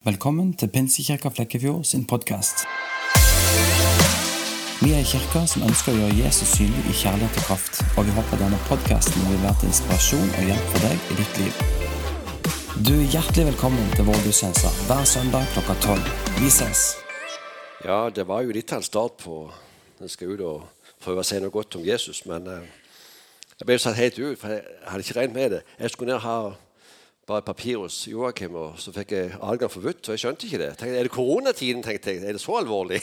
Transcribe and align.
Velkommen 0.00 0.54
til 0.56 0.70
Pinsekirka 0.72 1.28
Flekkefjord 1.28 1.82
sin 1.84 2.06
podkast. 2.08 2.62
Vi 4.80 4.94
er 4.94 5.02
en 5.02 5.08
kirke 5.10 5.42
som 5.52 5.66
ønsker 5.66 5.92
å 5.92 5.98
gjøre 5.98 6.14
Jesus 6.22 6.54
synlig 6.56 6.86
i 6.88 6.94
kjærlighet 7.02 7.36
og 7.36 7.44
kraft, 7.44 7.82
og 8.00 8.08
vi 8.08 8.14
håper 8.16 8.40
denne 8.40 8.60
podkasten 8.64 9.26
vil 9.28 9.42
være 9.42 9.58
til 9.60 9.68
inspirasjon 9.68 10.32
og 10.38 10.46
hjelp 10.48 10.70
for 10.70 10.86
deg 10.86 11.04
i 11.04 11.16
ditt 11.18 11.40
liv. 11.42 11.60
Du 12.86 12.94
er 12.94 13.12
hjertelig 13.12 13.44
velkommen 13.50 13.92
til 13.92 14.08
vår 14.08 14.24
gudstjeneste 14.24 14.72
hver 14.88 15.04
søndag 15.12 15.52
klokka 15.52 15.76
tolv. 15.84 16.08
Vi 16.38 16.48
ses. 16.48 16.86
Ja, 17.84 18.00
det 18.08 18.24
var 18.32 18.40
jo 18.48 18.56
litt 18.56 18.72
av 18.72 18.80
en 18.80 18.88
start 18.88 19.20
på 19.20 19.42
Jeg 20.00 20.14
skal 20.16 20.32
ut 20.32 20.46
og 20.48 20.88
prøve 21.04 21.20
å 21.20 21.28
si 21.28 21.44
noe 21.44 21.52
godt 21.52 21.76
om 21.76 21.84
Jesus, 21.84 22.24
men 22.24 22.48
eh, 22.48 22.72
jeg 23.60 23.68
ble 23.68 23.76
satt 23.76 24.00
helt 24.00 24.16
ut, 24.16 24.40
for 24.40 24.56
jeg 24.56 24.64
hadde 24.88 25.04
ikke 25.04 25.20
regnet 25.20 25.36
med 25.36 25.56
det. 25.58 25.62
Jeg 25.76 25.92
skulle 25.92 26.14
ned 26.14 26.22
og 26.22 26.24
ha 26.24 26.40
bare 27.30 27.46
papir 27.46 27.78
hos 27.78 28.02
Joakim, 28.10 28.56
og 28.58 28.78
så 28.82 28.92
fikk 28.94 29.14
jeg 29.14 29.34
adgang 29.38 29.70
forbudt. 29.70 30.02
Og 30.08 30.16
jeg 30.16 30.22
skjønte 30.24 30.48
ikke 30.48 30.60
det. 30.62 30.70
Tenkte, 30.78 30.98
er 30.98 31.06
det 31.06 31.14
koronatiden? 31.14 31.82
tenkte 31.86 32.14
jeg. 32.14 32.24
Er 32.24 32.34
det 32.34 32.42
så 32.42 32.58
alvorlig? 32.58 33.00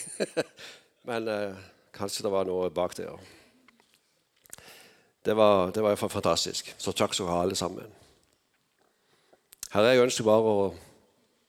Men 1.08 1.30
eh, 1.32 1.56
kanskje 1.96 2.26
det 2.26 2.34
var 2.34 2.50
noe 2.50 2.70
bak 2.74 2.98
det. 2.98 3.08
Ja. 3.08 3.16
Det 5.28 5.36
var, 5.36 5.72
det 5.72 5.84
var 5.84 5.92
iallfall 5.92 6.12
fantastisk. 6.12 6.74
Så 6.80 6.92
takk 6.96 7.16
skal 7.16 7.28
du 7.28 7.32
ha, 7.32 7.42
alle 7.44 7.56
sammen. 7.56 7.88
Herre, 9.74 9.92
jeg 9.92 10.04
ønsker 10.08 10.28
bare 10.28 10.52
å 10.52 10.68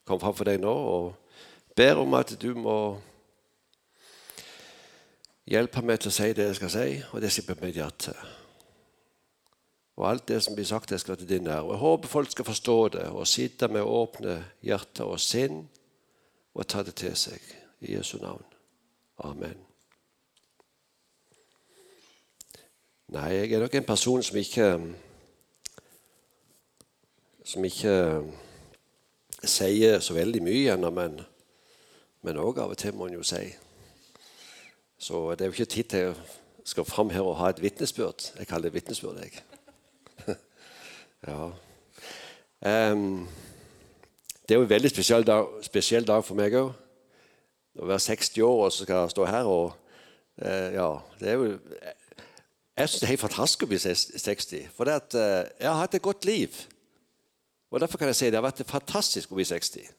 komme 0.06 0.22
fram 0.22 0.34
for 0.34 0.48
deg 0.48 0.62
nå 0.62 0.72
og 0.72 1.12
ber 1.78 2.00
om 2.02 2.16
at 2.18 2.32
du 2.42 2.50
må 2.58 2.78
hjelpe 5.48 5.82
meg 5.86 6.02
til 6.02 6.10
å 6.10 6.16
si 6.18 6.32
det 6.34 6.48
jeg 6.50 6.58
skal 6.58 6.74
si, 6.74 6.88
og 7.12 7.22
det 7.22 7.30
slipper 7.32 7.58
mitt 7.62 7.78
hjerte. 7.78 8.14
Og 9.98 10.04
alt 10.06 10.28
det 10.30 10.42
som 10.42 10.54
blir 10.54 10.66
sagt, 10.66 10.90
det 10.90 11.00
skal 11.00 11.16
til 11.18 11.28
din 11.28 11.46
ære. 11.46 11.72
Jeg 11.72 11.82
håper 11.82 12.08
folk 12.08 12.30
skal 12.30 12.44
forstå 12.44 12.88
det 12.88 13.06
og 13.10 13.26
sitte 13.26 13.68
med 13.68 13.82
åpne 13.82 14.36
hjerter 14.62 15.10
og 15.10 15.18
sinn 15.20 15.64
og 16.54 16.66
ta 16.66 16.84
det 16.86 16.94
til 16.94 17.16
seg. 17.18 17.42
I 17.80 17.96
Jesu 17.96 18.18
navn. 18.22 18.44
Amen. 19.26 19.58
Nei, 23.08 23.26
jeg 23.34 23.52
er 23.52 23.64
nok 23.64 23.74
en 23.74 23.86
person 23.86 24.22
som 24.22 24.36
ikke 24.36 24.68
Som 27.48 27.64
ikke 27.64 27.92
sier 29.40 30.02
så 30.04 30.14
veldig 30.14 30.42
mye 30.44 30.76
men 30.76 31.20
men 32.22 32.36
òg 32.36 32.58
av 32.60 32.74
og 32.74 32.78
til 32.78 32.94
må 32.94 33.06
en 33.06 33.14
jo 33.14 33.22
si. 33.22 33.54
Så 34.98 35.30
det 35.32 35.40
er 35.40 35.46
jo 35.46 35.56
ikke 35.56 35.64
tid 35.64 35.84
til 35.84 35.98
jeg 35.98 36.16
skal 36.64 36.84
fram 36.84 37.10
her 37.10 37.24
og 37.24 37.38
ha 37.38 37.48
et 37.48 37.62
vitnesbyrd. 37.62 38.32
Jeg 38.38 38.46
kaller 38.46 38.68
det 38.68 38.74
vitnesbyrd. 38.74 39.22
jeg. 39.22 39.57
Ja. 41.26 41.50
Um, 42.92 43.28
det 44.48 44.54
er 44.54 44.58
jo 44.58 44.62
en 44.62 44.70
veldig 44.70 44.90
spesiell 44.90 45.26
dag, 45.26 45.46
spesiell 45.62 46.06
dag 46.06 46.22
for 46.24 46.38
meg 46.38 46.54
òg. 46.54 46.70
Å 47.78 47.86
være 47.86 48.04
60 48.06 48.42
år 48.46 48.64
og 48.64 48.72
så 48.74 48.86
skal 48.86 49.02
jeg 49.02 49.14
stå 49.14 49.26
her 49.28 49.50
og 49.50 49.66
uh, 50.42 50.68
Ja, 50.74 50.88
det 51.20 51.28
er 51.30 51.36
jo 51.38 51.50
Jeg 51.52 52.88
syns 52.88 53.00
det 53.00 53.06
er 53.06 53.12
helt 53.12 53.22
fantastisk 53.22 53.66
å 53.66 53.70
bli 53.70 53.78
60. 53.82 54.70
For 54.74 54.90
at, 54.90 55.14
uh, 55.14 55.46
jeg 55.58 55.68
har 55.68 55.80
hatt 55.82 55.98
et 55.98 56.02
godt 56.02 56.26
liv. 56.26 56.54
Og 57.70 57.80
Derfor 57.80 57.98
kan 57.98 58.10
jeg 58.10 58.18
si 58.18 58.30
det 58.30 58.38
har 58.38 58.46
vært 58.46 58.62
fantastisk 58.66 59.32
å 59.32 59.38
bli 59.38 59.46
60. 59.46 59.90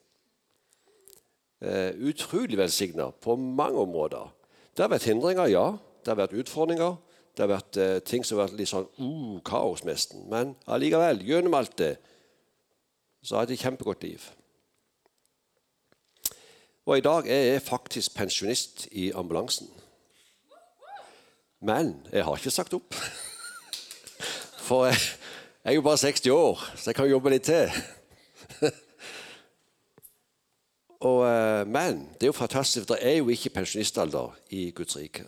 Uh, 1.59 1.67
eh, 1.69 1.91
utrolig 2.07 2.57
velsigna 2.57 3.09
på 3.11 3.35
mange 3.35 3.83
områder. 3.83 4.31
Det 4.71 4.85
har 4.85 4.91
vært 4.91 5.09
hindringer, 5.11 5.51
ja. 5.51 5.65
Det 5.99 6.13
har 6.13 6.21
vært 6.23 6.37
utfordringer. 6.39 6.95
Det 7.39 7.45
har 7.45 7.53
vært 7.53 7.77
eh, 7.79 7.97
ting 8.03 8.25
som 8.27 8.35
har 8.35 8.49
vært 8.49 8.57
litt 8.59 8.67
sånn 8.67 8.89
uh, 8.99 9.37
kaos 9.47 9.85
nesten. 9.87 10.25
Men 10.27 10.49
allikevel, 10.67 11.21
gjennom 11.23 11.53
alt 11.55 11.77
det, 11.79 11.93
så 13.23 13.37
har 13.37 13.47
jeg 13.47 13.55
et 13.55 13.63
kjempegodt 13.63 14.03
liv. 14.03 14.25
Og 16.83 16.97
i 16.99 17.05
dag 17.05 17.29
er 17.31 17.45
jeg 17.45 17.63
faktisk 17.63 18.17
pensjonist 18.17 18.89
i 18.91 19.13
ambulansen. 19.15 19.71
Men 21.63 21.93
jeg 22.11 22.27
har 22.27 22.35
ikke 22.35 22.51
sagt 22.51 22.75
opp. 22.75 22.99
For 24.67 24.89
jeg, 24.89 24.99
jeg 25.63 25.71
er 25.71 25.79
jo 25.79 25.87
bare 25.87 26.03
60 26.03 26.35
år, 26.35 26.69
så 26.75 26.91
jeg 26.91 26.99
kan 26.99 27.07
jobbe 27.07 27.37
litt 27.37 27.47
til. 27.47 27.71
Og, 31.07 31.23
eh, 31.23 31.63
men 31.71 32.09
det 32.19 32.27
er 32.27 32.33
jo 32.33 32.41
fantastisk, 32.43 32.83
for 32.83 32.97
det 32.97 33.05
er 33.07 33.21
jo 33.21 33.31
ikke 33.31 33.55
pensjonistalder 33.61 34.35
i 34.51 34.73
Guds 34.75 34.99
rike. 34.99 35.23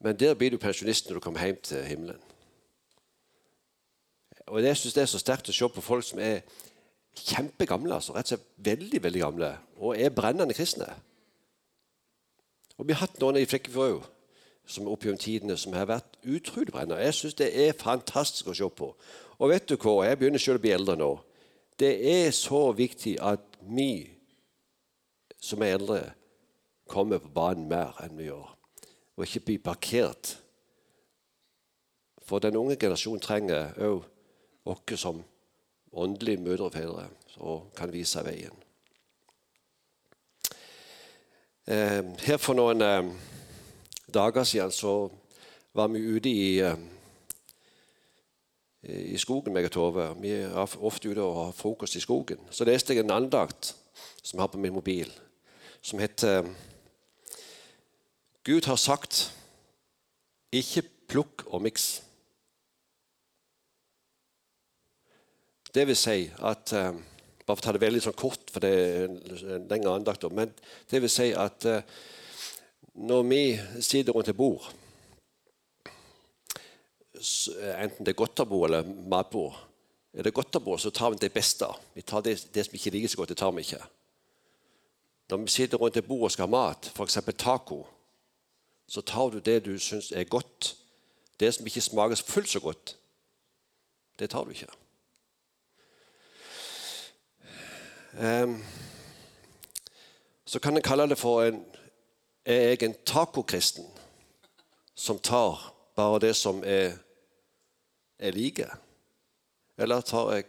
Men 0.00 0.18
der 0.18 0.34
blir 0.34 0.50
du 0.50 0.58
pensjonist 0.58 1.08
når 1.08 1.18
du 1.18 1.20
kommer 1.20 1.44
hjem 1.44 1.60
til 1.62 1.84
himmelen. 1.84 2.20
Og 4.46 4.62
Jeg 4.62 4.76
synes 4.76 4.94
det 4.94 5.02
er 5.02 5.06
så 5.06 5.18
sterkt 5.18 5.48
å 5.48 5.52
se 5.52 5.68
på 5.68 5.84
folk 5.84 6.04
som 6.04 6.20
er 6.22 6.40
kjempegamle, 7.18 7.94
altså 7.94 8.14
rett 8.14 8.30
og 8.30 8.38
slett 8.38 8.46
veldig 8.64 9.02
veldig 9.02 9.20
gamle, 9.20 9.50
og 9.76 9.98
er 9.98 10.14
brennende 10.14 10.54
kristne. 10.54 10.86
Og 12.78 12.86
Vi 12.86 12.94
har 12.94 13.06
hatt 13.08 13.18
noen 13.20 13.36
i 13.36 13.46
Flekkefjord 13.46 14.06
som 14.68 14.88
opp 14.88 15.04
gjennom 15.04 15.20
tidene 15.20 15.56
som 15.56 15.72
har 15.72 15.88
vært 15.88 16.18
utrolig 16.24 16.72
brennende. 16.72 17.02
Jeg 17.02 17.16
syns 17.16 17.38
det 17.40 17.48
er 17.56 17.76
fantastisk 17.76 18.52
å 18.52 18.54
se 18.54 18.68
på. 18.68 18.92
Og 19.38 19.50
vet 19.50 19.68
du 19.68 19.76
hva, 19.76 20.04
jeg 20.06 20.18
begynner 20.20 20.42
selv 20.42 20.60
å 20.60 20.64
bli 20.64 20.74
eldre 20.76 20.96
nå. 21.00 21.10
Det 21.78 21.94
er 22.10 22.30
så 22.36 22.68
viktig 22.76 23.16
at 23.22 23.58
vi 23.62 24.10
som 25.40 25.62
er 25.62 25.78
eldre, 25.78 26.00
kommer 26.88 27.20
på 27.22 27.30
banen 27.32 27.68
mer 27.70 27.98
enn 28.02 28.16
vi 28.18 28.28
gjør 28.30 28.57
og 29.18 29.26
ikke 29.26 29.40
bli 29.40 29.58
parkert. 29.58 30.36
For 32.22 32.38
den 32.38 32.56
unge 32.56 32.76
generasjonen 32.76 33.22
trenger 33.24 33.74
òg 33.82 34.04
oss 34.68 35.00
som 35.02 35.24
åndelige 35.92 36.38
mødre 36.44 36.68
og 36.68 36.72
fedre 36.76 37.08
og 37.42 37.72
kan 37.74 37.90
vise 37.92 38.22
veien. 38.22 38.54
Eh, 41.66 42.04
her 42.24 42.38
for 42.38 42.56
noen 42.56 42.84
eh, 42.84 43.10
dager 44.14 44.46
siden 44.46 44.70
så 44.72 44.92
var 45.74 45.90
vi 45.92 46.04
ute 46.04 46.30
i, 46.30 46.60
eh, 46.62 46.78
i 48.86 49.18
skogen, 49.18 49.52
meg 49.52 49.68
og 49.68 49.74
Tove. 49.74 50.06
Vi 50.22 50.32
er 50.38 50.54
ofte 50.54 51.10
ute 51.10 51.24
og 51.24 51.42
har 51.42 51.58
frokost 51.58 51.98
i 51.98 52.04
skogen. 52.04 52.40
Så 52.50 52.64
leste 52.68 52.94
jeg 52.94 53.04
en 53.04 53.16
andakt 53.18 53.74
som 54.22 54.38
jeg 54.38 54.44
har 54.44 54.52
på 54.52 54.62
min 54.62 54.78
mobil, 54.78 55.10
som 55.82 55.98
heter 55.98 56.46
Gud 58.48 58.64
har 58.64 58.76
sagt 58.76 59.34
'ikke 60.52 60.82
plukk 61.08 61.42
og 61.46 61.62
miks'. 61.62 62.02
Det 65.74 65.86
vil 65.86 65.96
si 65.96 66.30
at 66.38 66.72
uh, 66.72 66.96
Bare 67.46 67.56
for 67.56 67.62
å 67.62 67.64
ta 67.64 67.72
det 67.72 67.80
veldig 67.80 68.00
sånn 68.04 68.16
kort, 68.16 68.50
for 68.52 68.60
det 68.60 68.70
er 68.72 69.04
en 69.56 69.68
lengre 69.70 69.94
andakt. 69.96 70.24
Men 70.32 70.50
det 70.90 71.00
vil 71.00 71.08
si 71.08 71.30
at 71.32 71.64
uh, 71.64 71.80
når 72.92 73.22
vi 73.22 73.40
sitter 73.80 74.12
rundt 74.12 74.28
et 74.28 74.36
bord, 74.36 74.68
enten 77.14 78.04
det 78.04 78.12
er 78.12 78.20
godterbord 78.20 78.68
eller 78.68 78.84
matbord 78.84 79.56
Er 80.12 80.22
det 80.22 80.34
godterbord, 80.34 80.80
så 80.80 80.90
tar 80.90 81.10
vi 81.10 81.16
det 81.20 81.32
beste. 81.32 81.66
Vi 81.94 82.02
tar 82.02 82.20
det, 82.20 82.48
det 82.54 82.64
som 82.64 82.74
ikke 82.74 82.90
liker 82.90 83.08
så 83.08 83.16
godt, 83.16 83.28
det 83.28 83.36
tar 83.36 83.52
vi 83.52 83.60
ikke. 83.60 83.84
Når 85.30 85.36
vi 85.36 85.48
sitter 85.48 85.78
rundt 85.78 85.96
et 85.96 86.08
bord 86.08 86.24
og 86.24 86.32
skal 86.32 86.48
ha 86.48 86.50
mat, 86.50 86.92
f.eks. 86.96 87.18
taco 87.36 87.84
så 88.88 89.00
tar 89.00 89.30
du 89.30 89.38
det 89.38 89.64
du 89.64 89.78
syns 89.78 90.12
er 90.12 90.24
godt. 90.24 90.76
Det 91.40 91.54
som 91.54 91.66
ikke 91.66 91.80
smaker 91.80 92.16
fullt 92.16 92.48
så 92.48 92.60
godt, 92.60 92.96
det 94.18 94.30
tar 94.30 94.44
du 94.44 94.50
ikke. 94.50 94.66
Um, 98.18 98.64
så 100.44 100.58
kan 100.58 100.76
en 100.76 100.82
kalle 100.82 101.08
det 101.08 101.18
for 101.18 101.42
en 101.42 101.64
Er 102.44 102.68
jeg 102.68 102.82
en 102.82 102.94
tacokristen 103.06 103.84
som 104.94 105.18
tar 105.18 105.74
bare 105.96 106.18
det 106.18 106.36
som 106.36 106.62
er, 106.64 106.96
er 108.18 108.30
like? 108.30 108.66
Eller 109.78 110.00
tar 110.00 110.32
jeg 110.32 110.44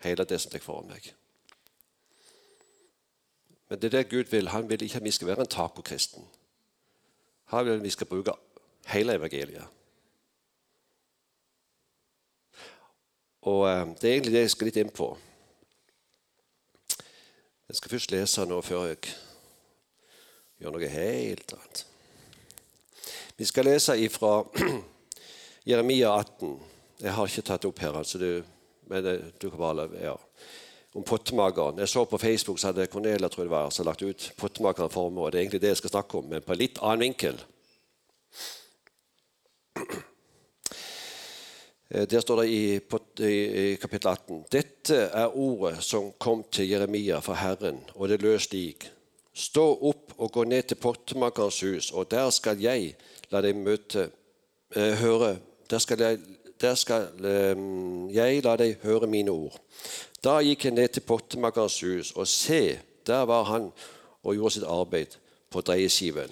hele 0.00 0.24
det 0.24 0.40
som 0.40 0.52
jeg 0.52 0.62
får 0.62 0.82
meg? 0.82 1.14
Men 3.68 3.82
det 3.82 3.94
er 3.94 3.98
det 3.98 4.10
Gud 4.10 4.24
vil. 4.30 4.48
Han 4.48 4.68
vil 4.68 4.82
ikke 4.82 4.96
at 4.96 5.04
vi 5.04 5.10
skal 5.10 5.26
være 5.26 5.40
en 5.40 5.46
tacokristen. 5.46 6.28
Her 7.52 7.62
vil 7.62 7.82
vi 7.82 7.90
skal 7.92 8.08
bruke 8.08 8.32
hele 8.88 9.14
evangeliet. 9.14 9.64
Og 13.42 13.68
eh, 13.68 13.86
Det 14.00 14.08
er 14.08 14.12
egentlig 14.12 14.32
det 14.32 14.44
jeg 14.46 14.54
skal 14.54 14.70
litt 14.70 14.80
inn 14.80 14.94
på. 14.94 15.10
Jeg 17.68 17.76
skal 17.76 17.90
først 17.90 18.12
lese 18.12 18.46
nå 18.48 18.60
før 18.64 18.86
jeg 18.90 19.12
gjør 20.60 20.74
noe 20.74 20.88
helt 20.92 21.54
annet. 21.56 21.84
Vi 23.36 23.48
skal 23.48 23.68
lese 23.68 23.96
ifra 24.00 24.32
Jeremia 25.68 26.12
18. 26.14 26.56
Jeg 27.02 27.16
har 27.16 27.28
ikke 27.28 27.48
tatt 27.48 27.64
opp 27.68 27.80
her, 27.82 27.96
altså 27.98 28.20
du, 28.20 28.28
men 28.88 29.06
eh, 29.12 29.28
du 29.36 29.50
kan 29.50 29.60
bare 29.60 29.88
ja. 30.00 30.16
Om 30.94 31.04
pottemakeren. 31.08 31.78
Jeg 31.78 31.88
så 31.88 32.04
på 32.04 32.18
Facebook 32.20 32.58
så 32.60 32.68
hadde 32.68 32.86
Cornelia 32.86 33.28
tror 33.28 33.44
jeg 33.44 33.48
det 33.48 33.56
var, 33.56 33.70
så 33.70 33.84
lagt 33.84 34.02
ut 34.02 34.32
pottemakeren 34.36 34.92
for 34.92 35.10
meg. 35.10 35.24
og 35.24 35.32
Det 35.32 35.38
er 35.38 35.42
egentlig 35.46 35.60
det 35.62 35.68
jeg 35.68 35.80
skal 35.80 35.90
snakke 35.90 36.18
om, 36.18 36.24
men 36.28 36.44
på 36.44 36.52
en 36.52 36.60
litt 36.60 36.80
annen 36.82 37.06
vinkel. 37.06 37.40
Eh, 41.90 42.08
Der 42.08 42.20
står 42.20 42.42
det 42.42 42.48
i, 42.48 42.80
i 43.72 43.76
kapittel 43.76 44.10
18.: 44.10 44.44
Dette 44.52 44.96
er 44.96 45.36
ordet 45.36 45.82
som 45.84 46.12
kom 46.18 46.44
til 46.52 46.68
Jeremia 46.70 47.20
fra 47.20 47.34
Herren, 47.34 47.80
og 47.94 48.08
det 48.08 48.22
lød 48.22 48.38
slik. 48.38 48.90
Stå 49.34 49.64
opp 49.80 50.12
og 50.18 50.32
gå 50.32 50.44
ned 50.44 50.62
til 50.62 50.76
pottemakerens 50.76 51.60
hus, 51.60 51.90
og 51.90 52.10
der 52.10 52.30
skal 52.30 52.60
jeg 52.60 52.94
la 53.30 53.40
deg 53.40 53.56
møte 53.56 54.10
eh, 54.76 54.92
høre 55.00 55.38
Der 55.70 55.78
skal, 55.78 56.00
jeg, 56.00 56.18
der 56.60 56.74
skal 56.74 57.08
eh, 57.24 57.56
jeg 58.12 58.42
la 58.44 58.56
deg 58.56 58.76
høre 58.82 59.06
mine 59.06 59.30
ord. 59.30 59.56
Da 60.22 60.38
gikk 60.44 60.68
jeg 60.68 60.76
ned 60.76 60.94
til 60.94 61.02
pottemakerens 61.06 61.80
hus, 61.82 62.12
og 62.14 62.28
se, 62.30 62.78
der 63.06 63.26
var 63.26 63.48
han 63.50 63.72
og 64.22 64.34
gjorde 64.36 64.54
sitt 64.54 64.66
arbeid 64.70 65.16
på 65.50 65.62
dreieskiven. 65.66 66.30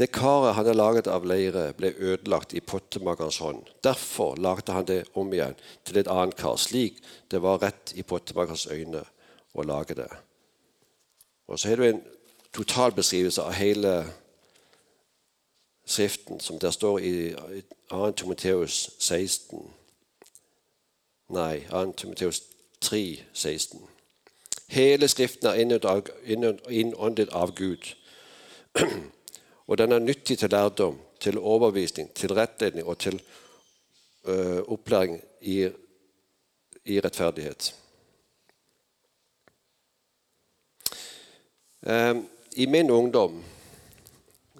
Det 0.00 0.08
karet 0.16 0.54
han 0.54 0.56
hadde 0.56 0.74
laget 0.74 1.08
av 1.12 1.26
leire, 1.28 1.70
ble 1.76 1.92
ødelagt 1.92 2.54
i 2.56 2.62
pottemakerens 2.64 3.38
hånd. 3.44 3.66
Derfor 3.84 4.38
lagde 4.40 4.72
han 4.72 4.86
det 4.88 5.02
om 5.14 5.28
igjen 5.34 5.58
til 5.84 6.00
et 6.00 6.10
annet 6.10 6.38
kar, 6.40 6.56
slik 6.56 7.02
det 7.30 7.42
var 7.44 7.60
rett 7.60 7.92
i 7.94 8.02
pottemakerens 8.02 8.66
øyne 8.72 9.04
å 9.52 9.66
lage 9.66 9.98
det. 9.98 10.08
Og 11.50 11.58
Så 11.58 11.68
har 11.68 11.76
du 11.76 11.84
en 11.84 12.02
totalbeskrivelse 12.54 13.42
av 13.42 13.52
hele 13.58 13.92
Skriften, 15.90 16.40
som 16.40 16.58
der 16.58 16.70
står 16.70 16.98
i 16.98 17.34
2. 17.90 18.10
Timoteus 18.10 18.90
16. 18.98 19.70
Nei, 21.28 21.64
2. 21.70 21.92
Timoteus 21.92 22.42
3, 22.80 23.24
16. 23.32 23.88
Hele 24.68 25.08
Skriften 25.08 25.48
er 25.48 25.54
innåndet 26.70 27.28
av 27.32 27.54
Gud. 27.54 27.94
Og 29.68 29.78
den 29.78 29.92
er 29.92 29.98
nyttig 29.98 30.38
til 30.38 30.50
lærdom, 30.50 30.98
til 31.20 31.38
overbevisning, 31.38 32.14
til 32.14 32.34
rettledning 32.34 32.86
og 32.86 32.98
til 32.98 33.22
ø, 34.24 34.62
opplæring 34.62 35.20
i, 35.40 35.68
i 36.84 37.00
rettferdighet. 37.00 37.74
Um, 41.82 42.28
I 42.56 42.66
min 42.66 42.90
ungdom, 42.90 43.44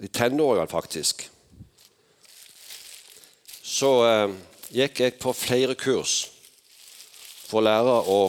i 0.01 0.09
tenårene 0.09 0.67
faktisk, 0.69 1.27
så 3.61 3.91
eh, 4.07 4.33
gikk 4.73 5.03
jeg 5.03 5.19
på 5.21 5.33
flere 5.37 5.75
kurs 5.79 6.25
for 7.47 7.61
å 7.61 7.65
lære 7.67 7.97
å 8.09 8.21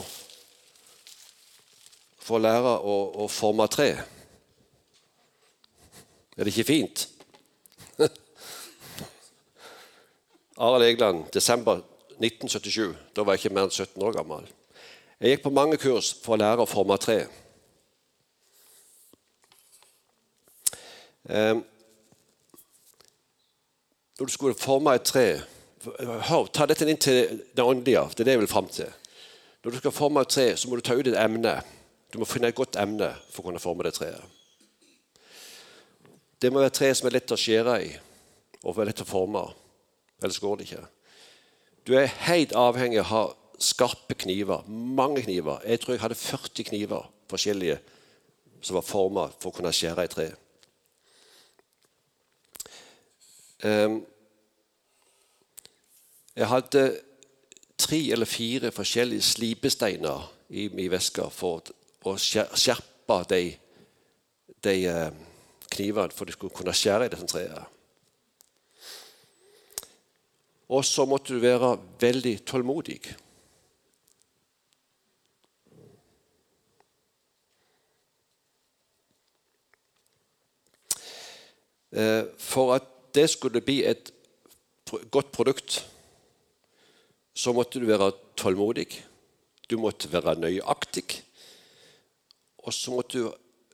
for 2.22 2.38
å 2.38 2.42
lære 2.42 2.74
å, 2.86 2.96
å 3.24 3.28
forme 3.30 3.66
tre. 3.72 3.88
Er 6.36 6.46
det 6.46 6.52
ikke 6.52 6.68
fint? 6.68 7.08
Arild 10.62 10.86
Egeland, 10.86 11.24
desember 11.34 11.82
1977. 12.22 12.92
Da 13.16 13.24
var 13.26 13.34
jeg 13.34 13.42
ikke 13.42 13.56
mer 13.56 13.66
enn 13.66 13.74
17 13.74 14.06
år 14.06 14.14
gammel. 14.20 14.46
Jeg 15.18 15.34
gikk 15.34 15.44
på 15.48 15.54
mange 15.54 15.78
kurs 15.82 16.12
for 16.22 16.36
å 16.36 16.40
lære 16.44 16.62
å 16.62 16.70
forme 16.70 16.96
tre. 17.02 17.24
Når 21.22 21.62
du 24.26 24.32
skulle 24.32 24.58
forme 24.58 24.94
et 24.94 25.06
tre 25.06 25.40
hør, 26.28 26.48
Ta 26.52 26.66
dette 26.66 26.86
inn 26.88 26.98
til 26.98 27.42
det 27.56 27.64
åndelige. 27.64 28.02
Det 28.10 28.20
er 28.20 28.24
det 28.24 28.34
jeg 28.36 28.42
vil 28.42 28.50
fram 28.50 28.68
til. 28.68 28.90
Når 29.64 29.70
du 29.70 29.76
skal 29.78 29.94
forme 29.94 30.20
et 30.20 30.28
tre, 30.28 30.56
så 30.56 30.68
må 30.68 30.76
du 30.76 30.82
ta 30.82 30.94
ut 30.94 31.06
et 31.06 31.18
emne. 31.18 31.62
Du 32.12 32.18
må 32.18 32.24
finne 32.28 32.48
et 32.50 32.58
godt 32.58 32.76
emne 32.76 33.12
for 33.30 33.42
å 33.42 33.46
kunne 33.48 33.62
forme 33.62 33.86
det 33.86 33.94
treet. 33.94 34.22
Det 36.42 36.50
må 36.50 36.58
være 36.58 36.72
et 36.72 36.78
tre 36.80 36.94
som 36.94 37.06
er 37.06 37.14
lett 37.14 37.32
å 37.32 37.38
skjære 37.38 37.76
i 37.84 37.92
og 38.62 38.78
lett 38.82 39.02
å 39.02 39.06
forme. 39.06 39.44
Ellers 40.22 40.40
går 40.42 40.58
det 40.58 40.66
ikke. 40.66 40.84
Du 41.86 41.94
er 41.98 42.10
helt 42.26 42.52
avhengig 42.54 43.00
av 43.02 43.06
å 43.06 43.10
ha 43.10 43.22
skarpe 43.62 44.14
kniver. 44.18 44.66
Mange 44.66 45.22
kniver. 45.22 45.62
Jeg 45.66 45.80
tror 45.80 45.94
jeg 45.94 46.02
hadde 46.02 46.18
40 46.18 46.68
kniver 46.70 47.08
forskjellige 47.30 47.78
som 48.62 48.78
var 48.78 48.86
forma 48.86 49.26
for 49.38 49.50
å 49.50 49.56
kunne 49.56 49.72
skjære 49.74 50.06
i 50.06 50.10
tre. 50.12 50.28
Um, 53.51 53.51
jeg 53.62 54.02
hadde 56.50 56.98
tre 57.78 58.10
eller 58.10 58.26
fire 58.26 58.74
forskjellige 58.74 59.22
slipesteiner 59.22 60.26
i 60.50 60.66
min 60.74 60.90
veske 60.90 61.22
for 61.30 61.62
å 62.02 62.18
skjerpe 62.18 63.22
de, 63.30 63.54
de 64.66 64.74
knivene 65.72 66.14
for 66.14 66.26
de 66.26 66.34
skulle 66.34 66.54
kunne 66.54 66.74
skjære 66.74 67.06
i 67.06 67.12
dette 67.12 67.28
treet. 67.30 67.78
Og 70.72 70.84
så 70.88 71.04
måtte 71.04 71.34
du 71.34 71.42
være 71.42 71.74
veldig 72.00 72.38
tålmodig. 72.48 73.00
Eh, 81.92 82.24
for 82.40 82.72
at 82.78 82.91
det 83.14 83.28
skulle 83.30 83.60
bli 83.64 83.82
et 83.86 84.12
godt 85.10 85.32
produkt, 85.32 85.82
så 87.34 87.52
måtte 87.52 87.80
du 87.80 87.86
være 87.88 88.12
tålmodig. 88.36 88.88
Du 89.70 89.78
måtte 89.80 90.12
være 90.12 90.36
nøyaktig. 90.40 91.22
Og 92.58 92.74
så 92.74 92.92
måtte 92.92 93.18
du 93.18 93.32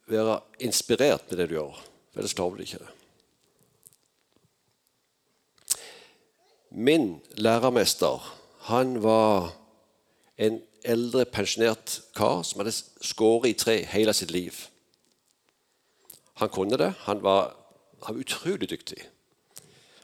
være 0.09 0.41
inspirert 0.65 1.27
med 1.31 1.39
det 1.39 1.49
du 1.51 1.59
gjør. 1.59 1.83
Ellers 2.17 2.35
klarer 2.35 2.57
du 2.57 2.63
ikke 2.63 2.83
det. 2.83 2.95
Min 6.71 7.21
lærermester 7.37 8.35
han 8.69 9.03
var 9.03 9.55
en 10.37 10.61
eldre, 10.85 11.25
pensjonert 11.25 12.01
kar 12.17 12.43
som 12.45 12.61
hadde 12.61 12.75
skåret 12.77 13.51
i 13.51 13.57
tre 13.59 13.77
hele 13.89 14.13
sitt 14.15 14.31
liv. 14.31 14.55
Han 16.39 16.53
kunne 16.53 16.77
det. 16.79 16.93
Han 17.09 17.23
var, 17.23 17.57
han 18.05 18.15
var 18.15 18.21
utrolig 18.21 18.69
dyktig. 18.71 19.01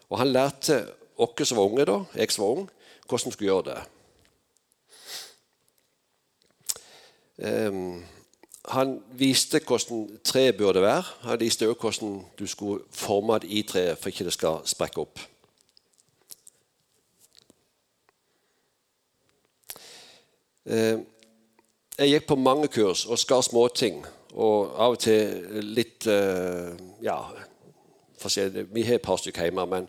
Og 0.08 0.18
han 0.20 0.32
lærte 0.32 0.80
oss 1.16 1.48
som 1.48 1.58
var 1.58 1.68
unge, 1.68 1.84
da, 1.84 1.98
jeg 2.14 2.32
som 2.32 2.44
var 2.44 2.50
ung, 2.50 2.70
hvordan 3.08 3.30
vi 3.30 3.32
skulle 3.32 3.52
gjøre 3.52 3.68
det. 3.70 3.82
Um, 7.44 8.04
han 8.68 9.02
viste 9.12 9.60
hvordan 9.60 10.20
treet 10.24 10.56
burde 10.56 10.82
være. 10.82 11.04
Han 11.20 11.40
viste 11.40 11.68
også 11.68 11.80
hvordan 11.80 12.24
du 12.38 12.46
skulle 12.46 12.84
forme 12.90 13.38
det 13.38 13.50
i 13.50 13.62
treet 13.62 13.98
for 13.98 14.08
ikke 14.08 14.24
det 14.24 14.32
skal 14.32 14.62
sprekke 14.64 15.00
opp. 15.00 15.20
Eh, 20.64 20.98
jeg 21.98 22.08
gikk 22.08 22.26
på 22.26 22.40
mange 22.40 22.68
kurs 22.72 23.04
og 23.04 23.20
skar 23.20 23.44
småting. 23.44 24.00
Og 24.34 24.72
av 24.80 24.96
og 24.96 25.02
til 25.04 25.60
litt 25.76 26.08
eh, 26.10 26.72
Ja, 28.24 28.48
vi 28.72 28.84
har 28.86 28.98
et 28.98 29.04
par 29.04 29.18
stykker 29.20 29.48
hjemme, 29.48 29.66
men 29.70 29.88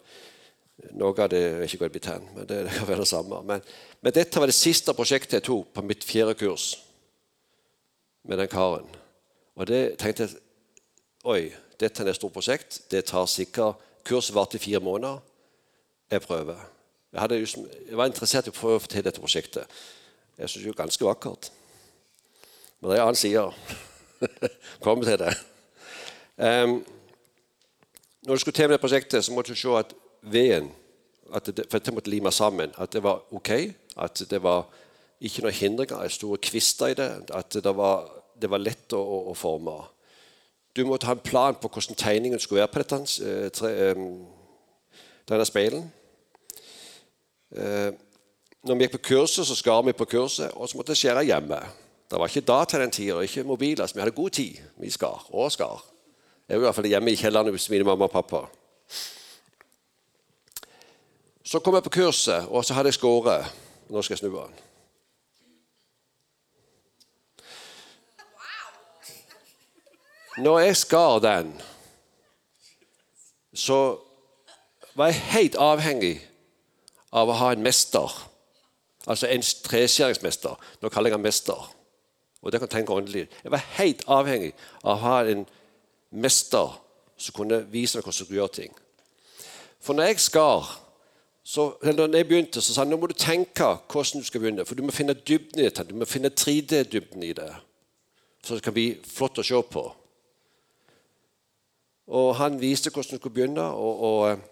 noe 0.99 1.15
av 1.15 1.29
det 1.31 1.41
er 1.41 1.63
ikke 1.65 1.85
gått 1.85 1.99
i 2.01 2.03
hen. 2.09 2.27
Men 2.35 2.47
det 2.49 2.61
kan 2.73 2.87
være 2.89 3.03
det 3.05 3.11
samme. 3.11 3.41
Men, 3.47 3.63
men 4.03 4.15
dette 4.15 4.41
var 4.41 4.51
det 4.51 4.57
siste 4.57 4.93
prosjektet 4.97 5.39
jeg 5.39 5.47
tok 5.47 5.71
på 5.75 5.83
mitt 5.85 6.03
fjerde 6.03 6.35
kurs 6.39 6.73
med 8.27 8.41
den 8.41 8.51
karen. 8.51 8.87
Og 9.55 9.69
det 9.69 9.83
tenkte 10.01 10.27
jeg 10.27 10.41
Oi, 11.25 11.47
dette 11.81 12.03
er 12.03 12.11
et 12.11 12.17
stort 12.19 12.35
prosjekt. 12.35 12.83
Det 12.91 13.07
tar 13.09 13.25
sikkert 13.25 13.81
Kurset 14.05 14.35
varte 14.35 14.59
i 14.59 14.61
fire 14.61 14.79
måneder. 14.79 15.17
Jeg 16.11 16.21
prøver. 16.21 16.59
Jeg, 17.13 17.21
hadde, 17.21 17.39
jeg, 17.39 17.97
var 17.97 18.05
interessert 18.05 18.45
i 18.45 18.51
å 18.51 18.53
prøve 18.53 18.77
å 18.77 18.81
få 18.83 18.91
til 18.91 19.05
dette 19.07 19.21
prosjektet. 19.23 19.79
Jeg 20.37 20.51
syns 20.51 20.65
det 20.67 20.69
er 20.69 20.77
ganske 20.77 21.07
vakkert. 21.07 21.49
Men 22.77 22.91
det 22.91 22.97
er 22.97 23.01
en 23.01 23.07
annen 23.07 23.17
side. 23.17 23.45
Kommer 24.85 25.09
til 25.09 25.17
det. 25.23 25.31
Um, 26.37 26.75
når 28.25 28.36
du 28.36 28.39
skulle 28.39 28.55
til 28.55 28.67
med 28.67 28.74
det 28.74 28.82
prosjektet, 28.82 29.25
så 29.25 29.34
måtte 29.34 29.53
du 29.53 29.60
se 29.60 29.77
at 29.77 29.94
veden 30.22 30.72
at 31.34 31.46
det, 31.58 31.65
For 31.70 31.79
det 31.79 31.94
måtte 31.94 32.10
lime 32.10 32.32
sammen. 32.32 32.72
At 32.77 32.94
det 32.94 33.03
var 33.03 33.34
ok. 33.34 33.50
At 33.98 34.22
det 34.29 34.44
var 34.44 34.65
ikke 35.22 35.41
noen 35.41 35.53
hindringer, 35.53 36.08
store 36.08 36.38
kvister 36.38 36.94
i 36.94 36.94
det. 36.94 37.12
At 37.34 37.53
det 37.53 37.75
var, 37.77 38.10
det 38.41 38.50
var 38.50 38.62
lett 38.62 38.94
å, 38.94 39.01
å, 39.32 39.34
forme. 39.34 39.77
Du 40.75 40.86
måtte 40.86 41.08
ha 41.08 41.15
en 41.15 41.24
plan 41.24 41.55
på 41.55 41.70
hvordan 41.72 41.98
tegningen 41.98 42.39
skulle 42.39 42.62
være 42.62 42.74
på 42.74 42.84
dette, 42.84 43.00
eh, 43.25 43.50
tre, 43.50 43.72
eh, 43.72 45.00
denne 45.29 45.46
speilen. 45.48 45.88
Eh, 47.55 47.91
når 48.65 48.75
vi 48.75 48.86
gikk 48.86 48.98
på 48.98 49.03
kurset, 49.13 49.48
så 49.48 49.55
skar 49.55 49.82
vi 49.86 49.94
på 49.94 50.08
kurset, 50.10 50.51
og 50.53 50.70
så 50.70 50.77
måtte 50.77 50.94
jeg 50.94 51.05
skjære 51.05 51.25
hjemme. 51.29 51.60
Det 52.12 52.20
var 52.20 52.29
ikke 52.29 52.46
data 52.46 52.79
den 52.82 52.91
tida, 52.91 53.22
ikke 53.22 53.46
mobiler, 53.48 53.88
så 53.88 53.96
vi 53.96 54.03
hadde 54.03 54.15
god 54.17 54.29
tid. 54.29 54.62
Vi 54.82 54.89
skar 54.94 55.25
og 55.32 55.51
skar. 55.53 55.84
Jeg 56.47 56.57
var 56.57 56.61
i 56.61 56.65
hvert 56.67 56.75
fall 56.77 56.87
hjemme 56.89 57.11
i 57.11 57.17
kjelleren 57.17 57.49
hos 57.49 57.69
mine 57.73 57.87
mamma 57.87 58.05
og 58.05 58.13
pappa. 58.13 58.43
Så 61.45 61.59
kom 61.59 61.77
jeg 61.77 61.85
på 61.87 61.95
kurset, 61.97 62.47
og 62.49 62.65
så 62.65 62.73
hadde 62.73 62.91
jeg 62.91 62.99
skåret. 62.99 63.49
Nå 63.89 64.01
skal 64.01 64.13
jeg 64.13 64.19
snu 64.19 64.33
den. 64.33 64.53
Når 70.37 70.59
jeg 70.59 70.77
skar 70.77 71.19
den, 71.19 71.61
så 73.53 73.97
var 74.95 75.05
jeg 75.05 75.21
helt 75.31 75.55
avhengig 75.55 76.17
av 77.15 77.29
å 77.31 77.37
ha 77.39 77.51
en 77.55 77.63
mester. 77.63 78.11
Altså 79.07 79.29
en 79.31 79.41
treskjæringsmester. 79.41 80.57
Nå 80.81 80.89
kaller 80.91 81.09
jeg 81.09 81.15
ham 81.15 81.23
mester. 81.23 81.69
Og 82.41 82.51
det 82.51 82.59
kan 82.59 82.69
tenke 82.69 82.93
åndelig. 82.93 83.29
Jeg 83.43 83.53
var 83.53 83.69
helt 83.77 84.03
avhengig 84.11 84.51
av 84.83 84.97
å 84.97 85.01
ha 85.05 85.19
en 85.23 85.45
mester 86.12 86.81
som 87.17 87.35
kunne 87.35 87.62
vise 87.71 87.97
meg 87.97 88.07
hvordan 88.07 88.29
du 88.29 88.35
gjøre 88.35 88.55
ting. 88.59 88.74
For 89.79 89.93
når 89.93 90.12
jeg 90.12 90.25
skar, 90.25 90.71
så, 91.45 91.75
eller 91.83 92.07
når 92.07 92.24
jeg 92.24 92.27
begynte, 92.27 92.62
så 92.62 92.74
sa 92.74 92.81
han 92.81 92.91
nå 92.93 92.97
må 92.97 93.07
du 93.12 93.17
tenke 93.17 93.67
hvordan 93.91 94.24
du 94.24 94.27
skal 94.27 94.41
begynne. 94.41 94.65
For 94.65 94.75
du 94.75 94.83
må 94.83 94.95
finne 94.95 95.13
dybden 95.13 95.62
i 95.62 95.67
det. 95.69 95.85
Du 95.89 95.93
må 95.95 96.07
finne 96.09 96.33
3D-dybden 96.33 97.24
i 97.24 97.35
det. 97.38 97.51
Så 98.43 98.57
det 98.57 98.65
kan 98.65 98.74
bli 98.74 98.89
flott 99.05 99.39
å 99.41 99.45
se 99.45 99.62
på. 99.69 99.85
Og 102.15 102.35
han 102.38 102.59
viste 102.62 102.91
hvordan 102.91 103.17
du 103.17 103.21
skulle 103.21 103.38
begynne. 103.38 103.69
og, 103.69 104.03
og 104.09 104.51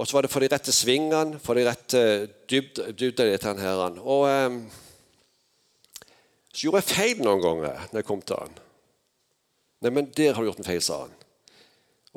og 0.00 0.06
så 0.06 0.16
var 0.16 0.24
det 0.24 0.30
for 0.32 0.40
de 0.40 0.48
rette 0.48 0.72
svingene, 0.72 1.38
for 1.42 1.58
de 1.58 1.66
rette 1.66 2.00
dybden 2.48 2.94
i 2.94 3.30
dette. 3.34 3.52
Og 4.00 4.22
eh, 4.30 4.54
så 6.54 6.62
gjorde 6.64 6.80
jeg 6.80 6.88
feil 6.88 7.20
noen 7.24 7.42
ganger 7.42 7.88
når 7.90 8.00
jeg 8.00 8.08
kom 8.08 8.22
til 8.24 8.38
han. 8.40 8.54
Nei, 9.80 9.92
men 9.94 10.10
der 10.16 10.34
har 10.34 10.42
du 10.42 10.50
gjort 10.50 10.60
en 10.60 10.68
feil, 10.68 10.82
sa 10.84 11.02
han. 11.06 11.16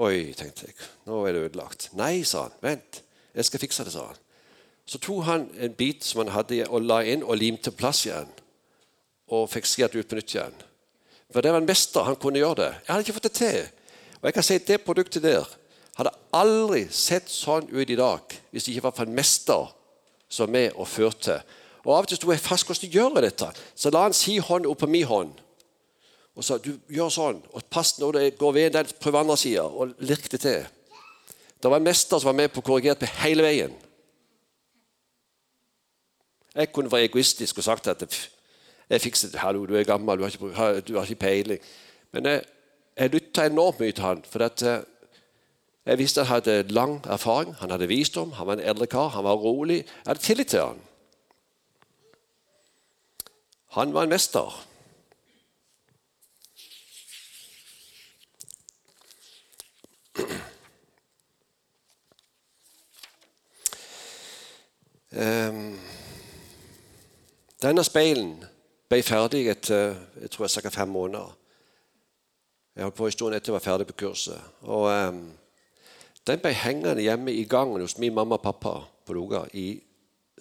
Oi, 0.03 0.33
tenkte 0.35 0.67
jeg. 0.67 0.75
Nå 1.07 1.21
er 1.23 1.35
det 1.35 1.45
ødelagt. 1.47 1.89
Nei, 1.95 2.23
sa 2.27 2.47
han. 2.47 2.55
Vent, 2.63 3.03
jeg 3.35 3.47
skal 3.47 3.61
fikse 3.61 3.85
det, 3.87 3.93
sa 3.95 4.07
han. 4.09 4.19
Så 4.89 4.99
tok 4.99 5.23
han 5.29 5.47
en 5.63 5.75
bit 5.77 6.03
som 6.03 6.23
han 6.23 6.33
hadde 6.33 6.65
og 6.67 6.83
la 6.83 6.99
inn 7.07 7.23
og 7.23 7.39
limte 7.39 7.71
på 7.71 7.83
plass 7.85 8.03
igjen. 8.07 8.29
Og 9.31 9.47
fikk 9.51 9.69
skjært 9.69 9.95
ut 9.95 10.09
på 10.09 10.19
nytt 10.19 10.35
igjen. 10.35 10.57
For 11.31 11.41
det 11.41 11.53
var 11.53 11.63
en 11.63 11.69
mester. 11.69 12.03
Han 12.03 12.19
kunne 12.19 12.41
gjøre 12.41 12.59
det. 12.59 12.71
Jeg 12.81 12.91
hadde 12.91 13.05
ikke 13.05 13.17
fått 13.19 13.29
det 13.29 13.37
til. 13.39 13.61
Og 14.19 14.27
jeg 14.27 14.35
kan 14.35 14.45
si 14.47 14.57
at 14.59 14.67
det 14.67 14.83
produktet 14.83 15.23
der 15.23 15.47
hadde 15.97 16.13
aldri 16.33 16.83
sett 16.89 17.29
sånn 17.29 17.69
ut 17.69 17.89
i 17.89 17.97
dag 17.97 18.35
hvis 18.51 18.65
det 18.65 18.73
ikke 18.73 18.87
var 18.87 18.95
for 18.97 19.09
en 19.09 19.17
mester 19.17 19.71
som 20.27 20.47
var 20.47 20.53
med 20.55 20.77
og 20.79 20.89
førte. 20.89 21.39
Og 21.83 21.91
Av 21.93 22.05
og 22.05 22.09
til 22.09 22.19
sto 22.19 22.31
jeg 22.31 22.41
fast 22.41 22.67
hvordan 22.67 22.89
du 22.89 22.97
gjør 22.97 23.21
dette. 23.23 23.49
Så 23.75 23.91
la 23.91 24.05
han 24.07 24.15
si 24.15 24.37
hånd 24.41 24.67
opp 24.69 24.83
på 24.83 24.89
min 24.89 25.07
hånd. 25.07 25.33
Og 26.35 26.45
sa 26.45 26.57
du 26.57 26.71
gjør 26.89 27.11
sånn, 27.13 27.41
og 27.53 27.65
pass 27.69 27.97
når 28.01 28.17
det 28.17 28.37
går 28.39 28.53
ved 28.55 28.71
den 28.73 28.93
prøv 29.01 29.19
andre 29.19 29.37
sida, 29.37 29.67
og 29.67 29.93
lirk 30.01 30.25
det 30.31 30.41
til. 30.41 30.63
Det 31.61 31.71
var 31.71 31.79
en 31.79 31.85
mester 31.85 32.19
som 32.19 32.31
var 32.31 32.39
med 32.41 32.51
på 32.51 32.63
å 32.63 32.65
korrigere 32.65 32.97
meg 33.01 33.19
hele 33.21 33.45
veien. 33.45 33.75
Jeg 36.53 36.69
kunne 36.73 36.91
vært 36.91 37.09
egoistisk 37.09 37.61
og 37.61 37.65
sagt 37.65 37.87
at 37.89 38.03
jeg 38.03 39.01
fikser 39.01 39.31
det. 39.33 39.41
Hallo, 39.41 39.63
du 39.65 39.77
er 39.77 39.87
gammel, 39.87 40.17
du 40.17 40.25
har 40.25 40.33
ikke, 40.33 40.81
du 40.85 40.97
har 40.97 41.07
ikke 41.07 41.23
peiling. 41.23 41.61
Men 42.13 42.29
jeg, 42.29 42.41
jeg 42.97 43.13
lytta 43.13 43.47
enormt 43.47 43.79
mye 43.81 43.95
til 43.95 44.05
han. 44.05 44.25
for 44.29 44.45
at, 44.45 44.61
eh, 44.61 44.83
jeg 45.85 45.99
visste 45.99 46.23
han 46.23 46.35
hadde 46.35 46.73
lang 46.73 46.99
erfaring, 47.09 47.55
han 47.59 47.71
hadde 47.73 47.87
visdom, 47.87 48.31
han 48.37 48.47
var 48.47 48.59
en 48.59 48.67
eldre 48.73 48.87
kar, 48.87 49.09
han 49.15 49.23
var 49.23 49.39
rolig. 49.41 49.81
Jeg 49.83 50.05
hadde 50.05 50.19
tillit 50.19 50.47
til 50.47 50.59
han. 50.59 50.83
Han 53.77 53.93
var 53.93 54.03
en 54.03 54.13
mester. 54.13 54.61
Denne 67.63 67.83
speilen 67.85 68.31
ble 68.89 69.01
ferdig 69.05 69.45
etter 69.51 69.93
jeg 70.21 70.31
tror 70.33 70.49
jeg, 70.49 70.73
fem 70.73 70.89
måneder. 70.89 71.29
Jeg 72.75 72.87
holdt 72.87 72.97
på 72.97 73.05
en 73.05 73.13
stund 73.13 73.35
etter 73.35 73.51
jeg 73.51 73.59
var 73.59 73.67
ferdig 73.67 73.87
på 73.91 73.99
kurset. 74.05 74.41
Og 74.65 74.89
um, 74.89 75.21
den 76.25 76.41
ble 76.41 76.53
hengende 76.57 77.05
hjemme 77.05 77.33
i 77.33 77.45
gangen 77.45 77.81
hos 77.81 77.99
min 78.01 78.15
mamma 78.15 78.39
og 78.39 78.41
pappa 78.41 78.73
på 79.05 79.13
Loga 79.13 79.43
i 79.53 79.77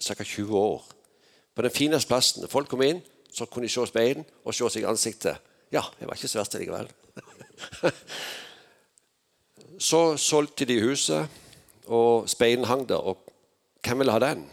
ca. 0.01 0.23
20 0.23 0.57
år. 0.57 0.81
På 1.53 1.61
den 1.61 1.71
fineste 1.71 2.09
plassen. 2.09 2.47
Folk 2.49 2.71
kom 2.71 2.81
inn, 2.81 3.03
så 3.29 3.45
kunne 3.45 3.67
de 3.67 3.73
se 3.73 3.85
speilen 3.87 4.25
og 4.43 4.55
se 4.55 4.69
seg 4.69 4.81
i 4.81 4.89
ansiktet. 4.89 5.37
Ja, 5.73 5.83
jeg 5.99 6.09
var 6.09 6.17
ikke 6.17 6.31
så 6.31 6.39
verst 6.39 6.57
likevel. 6.57 6.89
så 9.89 10.01
solgte 10.17 10.65
de 10.69 10.79
huset, 10.81 11.29
og 11.85 12.29
speilen 12.29 12.65
hang 12.65 12.87
der. 12.89 13.01
Og 13.01 13.21
hvem 13.83 14.01
ville 14.01 14.15
ha 14.15 14.21
den? 14.23 14.45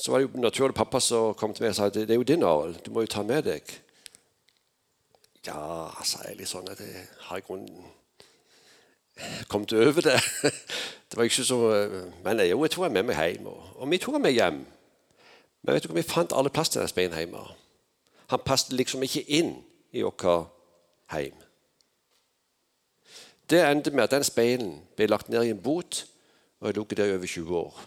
Så 0.00 0.12
var 0.12 0.18
det 0.18 0.30
jo 0.30 0.40
naturlig 0.40 0.74
pappa 0.74 1.00
som 1.00 1.34
kom 1.36 1.52
til 1.54 1.66
meg 1.66 1.74
og 1.74 1.76
sa 1.76 1.88
det 1.92 2.08
er 2.08 2.16
jo 2.16 2.24
din 2.24 2.44
Arild, 2.46 2.78
du 2.86 2.90
må 2.90 3.04
jo 3.04 3.10
ta 3.12 3.22
med 3.22 3.44
deg. 3.44 3.72
Ja, 5.44 5.90
sa 6.04 6.22
jeg 6.24 6.38
litt 6.38 6.48
sånn. 6.48 6.68
at 6.72 6.80
jeg 6.80 7.04
har 7.26 7.40
i 7.40 7.44
grunnen 7.44 7.84
kommet 9.48 9.72
over 9.72 10.00
det. 10.00 10.20
Det 11.10 11.16
var 11.16 11.26
ikke 11.26 11.44
så, 11.44 11.56
Men 12.24 12.40
jo, 12.46 12.62
jeg 12.62 12.70
tok 12.70 12.84
henne 12.84 13.02
med 13.02 13.08
meg 13.10 13.18
hjem. 13.18 13.46
Og 13.50 13.90
vi 13.90 13.98
tok 13.98 14.14
henne 14.14 14.22
med 14.22 14.32
hjem. 14.32 14.60
Men 15.62 15.74
vet 15.74 15.82
du 15.82 15.88
hva, 15.90 15.96
vi 15.98 16.06
fant 16.06 16.32
alle 16.32 16.52
plass 16.54 16.70
til 16.70 16.86
den 16.86 17.16
hjemme. 17.18 17.42
Han 18.30 18.44
passet 18.46 18.72
liksom 18.72 19.02
ikke 19.02 19.24
inn 19.26 19.56
i 19.90 20.04
vårt 20.06 20.22
hjem. 21.10 21.34
Det 23.50 23.64
endte 23.66 23.90
med 23.90 24.04
at 24.06 24.14
den 24.14 24.24
speilen 24.24 24.76
ble 24.96 25.10
lagt 25.10 25.28
ned 25.28 25.48
i 25.48 25.50
en 25.50 25.62
bot, 25.62 26.04
og 26.60 26.68
jeg 26.68 26.76
lå 26.76 26.84
der 26.94 27.10
i 27.10 27.16
over 27.16 27.26
20 27.26 27.56
år. 27.58 27.80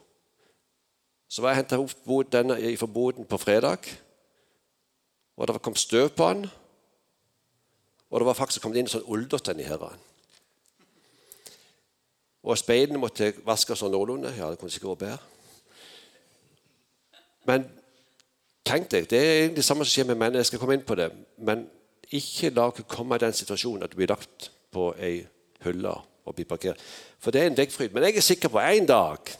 Så 1.33 1.41
var 1.41 1.49
jeg 1.49 1.63
henta 1.63 1.79
opp 1.81 2.27
denne 2.29 2.59
fra 2.77 2.85
boden 2.85 3.25
på 3.25 3.37
fredag, 3.41 3.87
og 5.33 5.47
det 5.49 5.61
kom 5.65 5.75
støv 5.75 6.11
på 6.13 6.27
den. 6.29 6.43
Og 8.11 8.19
det 8.19 8.27
var 8.27 8.37
faktisk 8.37 8.61
kommet 8.61 8.77
inn 8.77 8.91
sånn 8.91 9.07
oldert 9.09 9.49
inni 9.49 9.65
her. 9.65 9.87
Og 12.43 12.59
speilene 12.59 13.01
måtte 13.01 13.31
vaskes 13.47 13.81
sånn 13.81 13.95
noenlunde. 13.95 14.29
Ja, 14.37 14.51
det 14.51 14.61
kunne 14.61 14.69
sikkert 14.69 14.91
vært 14.91 15.05
bedre. 15.07 15.17
Men 17.49 17.65
tenk 18.67 18.91
deg, 18.93 19.09
det 19.09 19.17
er 19.17 19.33
egentlig 19.39 19.63
det 19.63 19.65
samme 19.65 19.87
som 19.87 19.93
skjer 19.95 20.11
med 20.11 20.21
menn. 20.21 20.37
Jeg 20.37 20.51
skal 20.51 20.61
komme 20.61 20.77
inn 20.77 20.85
på 20.85 20.99
det. 20.99 21.09
Men 21.41 21.65
ikke 22.13 22.53
la 22.53 22.67
dere 22.69 22.85
komme 22.93 23.17
i 23.17 23.23
den 23.25 23.33
situasjonen 23.33 23.87
at 23.87 23.95
du 23.95 23.97
blir 23.97 24.13
lagt 24.13 24.51
på 24.69 24.91
ei 25.01 25.15
hylle 25.65 25.97
og 25.97 26.37
blir 26.37 26.45
parkert. 26.45 26.83
For 27.17 27.33
det 27.33 27.41
er 27.41 27.49
en 27.49 27.57
veggfryd. 27.57 27.95
Men 27.95 28.05
jeg 28.05 28.21
er 28.21 28.27
sikker 28.29 28.53
på 28.53 28.61
en 28.61 28.85
dag 28.85 29.33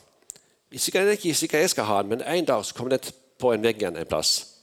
Sikkert 0.78 1.12
ikke 1.14 1.36
sikkert 1.38 1.62
jeg 1.62 1.70
skal 1.70 1.86
ha 1.86 2.02
den, 2.02 2.10
men 2.10 2.22
en 2.22 2.46
dag 2.46 2.66
så 2.66 2.74
kommer 2.74 2.98
den 2.98 3.14
på 3.40 3.54
en 3.54 3.64
vegg 3.64 3.84
en 3.84 4.00
plass. 4.10 4.54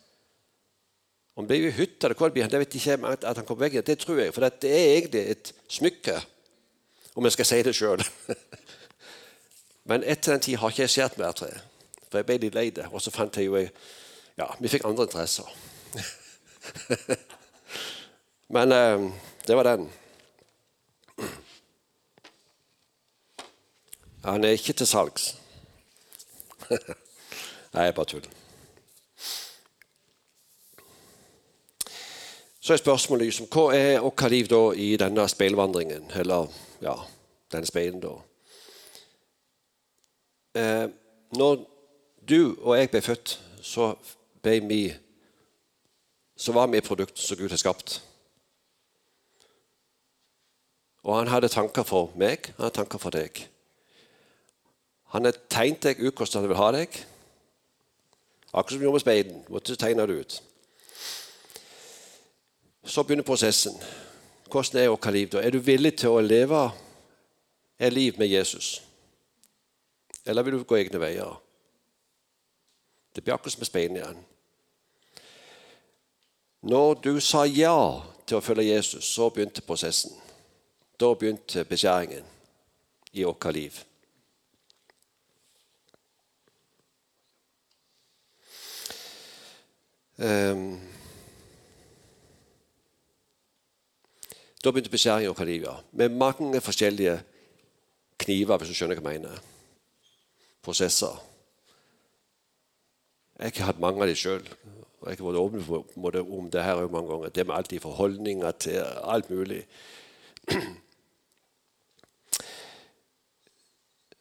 Om 1.36 1.46
det 1.46 1.60
blir 1.60 1.72
hytta 1.72 2.06
eller 2.06 2.18
hvor 2.18 2.28
det 2.28 2.32
blir, 2.32 2.48
det 2.50 2.58
vet 2.58 2.74
ikke 2.74 2.90
jeg 2.90 3.04
at 3.04 3.24
han 3.24 3.46
kommer 3.46 3.58
på 3.58 3.64
veggen. 3.64 3.84
Det 3.86 3.98
tror 3.98 4.18
jeg, 4.18 4.34
for 4.34 4.44
det 4.44 4.70
er 4.70 4.96
egentlig 4.96 5.22
et 5.30 5.52
smykke 5.68 6.18
om 7.14 7.24
jeg 7.24 7.32
skal 7.32 7.46
si 7.46 7.62
det 7.62 7.74
sjøl. 7.76 8.02
Men 9.88 10.04
etter 10.04 10.32
den 10.32 10.44
tid 10.44 10.58
har 10.60 10.70
ikke 10.70 10.82
jeg 10.82 10.90
sett 10.90 11.18
mer 11.18 11.32
tre. 11.32 11.50
For 12.10 12.20
jeg 12.20 12.26
ble 12.28 12.38
litt 12.42 12.58
lei 12.58 12.68
det. 12.74 12.88
Og 12.90 13.02
så 13.02 13.12
fant 13.14 13.36
jeg 13.36 13.48
jo 13.48 13.62
Ja, 14.38 14.46
vi 14.60 14.70
fikk 14.72 14.84
andre 14.88 15.04
interesser. 15.04 15.48
Men 18.54 18.72
eh, 18.72 19.10
det 19.46 19.56
var 19.56 19.68
den. 19.68 19.90
Han 24.24 24.44
er 24.44 24.56
ikke 24.56 24.72
til 24.72 24.86
salgs. 24.86 25.39
Nei, 27.74 27.84
jeg 27.84 27.94
bare 27.94 28.10
tull. 28.10 28.28
Så 32.60 32.74
er 32.74 32.82
spørsmålet 32.82 33.30
liksom, 33.30 33.48
hva 33.50 33.70
er 33.74 34.00
vårt 34.04 34.26
liv 34.30 34.48
da 34.50 34.62
i 34.76 34.88
denne 35.00 35.26
speilvandringen? 35.28 36.10
Eller 36.20 36.50
ja, 36.84 36.96
den 37.52 37.66
speilen, 37.66 38.02
da. 38.02 38.14
Eh, 40.60 40.88
når 41.38 41.62
du 42.28 42.56
og 42.60 42.76
jeg 42.78 42.90
ble 42.90 43.02
født, 43.02 43.38
så 43.62 43.94
ble 44.42 44.58
vi 44.68 44.82
så 46.40 46.52
var 46.52 46.70
vi 46.72 46.78
et 46.80 46.86
produkt 46.86 47.18
som 47.20 47.36
Gud 47.36 47.52
har 47.52 47.60
skapt. 47.60 47.98
Og 51.04 51.18
han 51.18 51.28
hadde 51.28 51.50
tanker 51.52 51.84
for 51.84 52.12
meg, 52.16 52.48
han 52.56 52.64
hadde 52.64 52.76
tanker 52.78 53.00
for 53.02 53.12
deg. 53.12 53.42
Han 55.10 55.26
har 55.26 55.38
tegnet 55.50 55.82
deg 55.82 56.02
ut 56.04 56.14
hvordan 56.14 56.42
han 56.42 56.48
vil 56.50 56.60
ha 56.60 56.68
deg. 56.74 57.00
Akkurat 58.50 58.72
som 58.74 58.80
vi 58.80 58.86
gjorde 58.86 58.98
med 58.98 59.04
speiden. 59.04 59.42
Måtte 59.48 59.76
tegne 59.76 60.06
det 60.06 60.20
ut. 60.20 60.42
Så 62.84 63.02
begynner 63.02 63.26
prosessen. 63.26 63.74
Hvordan 64.50 64.82
er 64.82 64.88
vårt 64.88 65.12
liv 65.12 65.28
da? 65.30 65.42
Er 65.42 65.50
du 65.50 65.58
villig 65.58 65.96
til 65.98 66.14
å 66.14 66.22
leve 66.22 66.62
et 67.78 67.92
liv 67.92 68.18
med 68.18 68.30
Jesus? 68.30 68.80
Eller 70.26 70.42
vil 70.42 70.58
du 70.58 70.64
gå 70.64 70.78
egne 70.78 71.00
veier? 71.00 71.38
Det 73.14 73.24
blir 73.24 73.34
akkurat 73.34 73.52
som 73.52 73.60
med 73.60 73.70
speiden 73.70 73.96
igjen. 73.96 74.24
Når 76.62 76.94
du 76.94 77.20
sa 77.20 77.44
ja 77.48 78.02
til 78.26 78.38
å 78.38 78.44
følge 78.44 78.68
Jesus, 78.68 79.04
så 79.10 79.30
begynte 79.30 79.64
prosessen. 79.66 80.12
Da 81.00 81.14
begynte 81.14 81.64
beskjæringen 81.64 82.26
i 83.12 83.24
vårt 83.24 83.52
liv. 83.54 83.78
Da 94.60 94.72
begynte 94.72 94.92
beskjæringen 94.92 95.30
i 95.30 95.32
vårt 95.32 95.46
liv. 95.48 95.66
Med 95.92 96.08
mange 96.08 96.60
forskjellige 96.60 97.20
kniver, 98.18 98.56
hvis 98.58 98.68
du 98.68 98.74
skjønner 98.76 99.00
hva 99.00 99.14
jeg 99.14 99.22
mener. 99.22 99.38
Prosesser. 100.62 101.16
Jeg 103.38 103.46
har 103.46 103.54
ikke 103.54 103.68
hatt 103.70 103.80
mange 103.80 104.02
av 104.04 104.10
dem 104.10 104.18
sjøl. 104.20 104.44
Og 105.00 105.08
jeg 105.08 105.16
har 105.16 105.24
vært 105.24 105.40
åpen 105.40 106.36
om 106.36 106.50
det 106.52 106.64
her 106.64 106.82
mange 106.92 107.08
ganger. 107.08 107.32
Det 107.32 107.46
med 107.46 107.56
alltid 107.56 107.80
forholdninger 107.80 108.50
til 108.60 108.84
alt 108.84 109.30
mulig. 109.30 109.64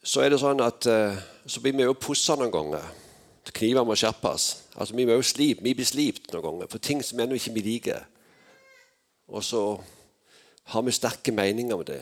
Så 0.04 0.24
er 0.24 0.32
det 0.32 0.40
sånn 0.40 0.64
at 0.64 0.88
eh, 0.88 1.18
så 1.46 1.60
blir 1.62 1.76
vi 1.76 1.84
jo 1.84 1.94
pussa 2.00 2.38
noen 2.40 2.54
ganger. 2.54 2.86
Kniver 3.54 3.84
må 3.84 3.96
skjerpes. 3.98 4.46
Altså, 4.76 4.96
vi, 4.96 5.06
må 5.06 5.18
jo 5.18 5.26
slip, 5.26 5.64
vi 5.64 5.74
blir 5.74 5.88
slipt 5.88 6.34
noen 6.34 6.46
ganger 6.46 6.72
for 6.72 6.82
ting 6.84 7.04
som 7.06 7.20
ennå 7.20 7.38
ikke 7.38 7.54
vi 7.56 7.66
liker. 7.66 8.06
Og 9.30 9.44
så 9.44 9.64
har 10.74 10.86
vi 10.86 10.94
sterke 10.94 11.32
meninger 11.32 11.76
om 11.76 11.86
det. 11.86 12.02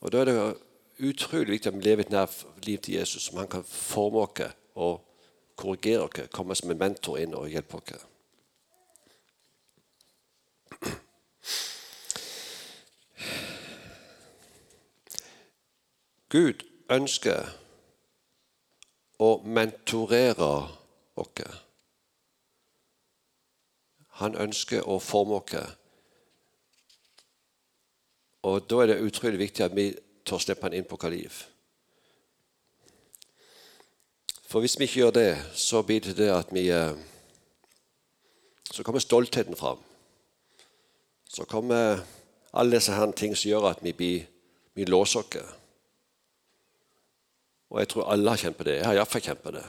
Og 0.00 0.12
Da 0.12 0.20
er 0.20 0.24
det 0.24 0.56
utrolig 1.02 1.48
viktig 1.48 1.68
at 1.68 1.76
vi 1.76 1.84
lever 1.84 2.04
et 2.04 2.10
nært 2.10 2.46
liv 2.66 2.78
til 2.78 2.94
Jesus, 2.94 3.22
som 3.22 3.38
han 3.38 3.48
kan 3.48 3.64
forme 3.64 4.18
oss 4.18 4.54
og 4.74 5.04
korrigere 5.56 6.02
oss, 6.02 6.28
komme 6.32 6.54
som 6.54 6.70
en 6.70 6.78
mentor 6.78 7.18
inn 7.18 7.34
og 7.34 7.48
hjelpe 7.48 7.76
oss. 7.76 8.06
Gud 16.32 16.64
ønsker 16.90 17.61
å 19.22 19.28
mentorere 19.44 20.50
oss. 21.14 21.60
Han 24.22 24.36
ønsker 24.36 24.88
å 24.88 24.98
forme 25.02 25.38
oss. 25.40 25.78
Og 28.42 28.68
Da 28.68 28.82
er 28.82 28.86
det 28.90 29.02
utrolig 29.06 29.38
viktig 29.38 29.64
at 29.64 29.76
vi 29.76 29.92
tør 30.26 30.42
slippe 30.42 30.66
han 30.66 30.74
inn 30.74 30.88
på 30.88 30.96
kaliv. 30.96 31.22
liv. 31.22 31.42
For 34.52 34.60
hvis 34.60 34.74
vi 34.76 34.84
ikke 34.84 35.00
gjør 35.00 35.14
det, 35.16 35.30
så 35.56 35.80
blir 35.82 36.00
det 36.00 36.12
det 36.16 36.28
at 36.28 36.50
vi 36.52 36.68
eh, 36.70 36.92
Så 38.72 38.82
kommer 38.82 39.00
stoltheten 39.00 39.56
fram. 39.56 39.78
Så 41.28 41.44
kommer 41.44 42.00
alle 42.52 42.76
disse 42.76 42.92
her 42.92 43.12
ting 43.12 43.36
som 43.36 43.48
gjør 43.48 43.70
at 43.70 43.82
vi, 43.84 43.92
blir, 43.92 44.26
vi 44.74 44.84
låser 44.84 45.20
oss. 45.20 45.61
Og 47.72 47.80
jeg 47.80 47.88
tror 47.88 48.10
alle 48.12 48.30
har 48.30 48.40
kjent 48.40 48.58
på 48.58 48.66
det. 48.68 48.74
Jeg 48.76 48.84
har 48.84 48.98
iallfall 48.98 49.24
kjent 49.24 49.42
på 49.42 49.52
det. 49.54 49.64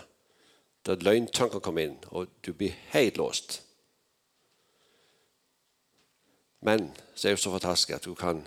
Der 0.83 1.05
løgntanker 1.07 1.63
kommer 1.63 1.85
inn, 1.87 1.99
og 2.11 2.27
du 2.43 2.51
blir 2.51 2.75
helt 2.91 3.17
låst. 3.17 3.61
Men 6.63 6.89
så 7.15 7.27
er 7.27 7.31
det 7.31 7.37
jo 7.37 7.43
så 7.45 7.53
fantastisk 7.53 7.93
at 7.95 8.03
du 8.03 8.13
kan 8.19 8.41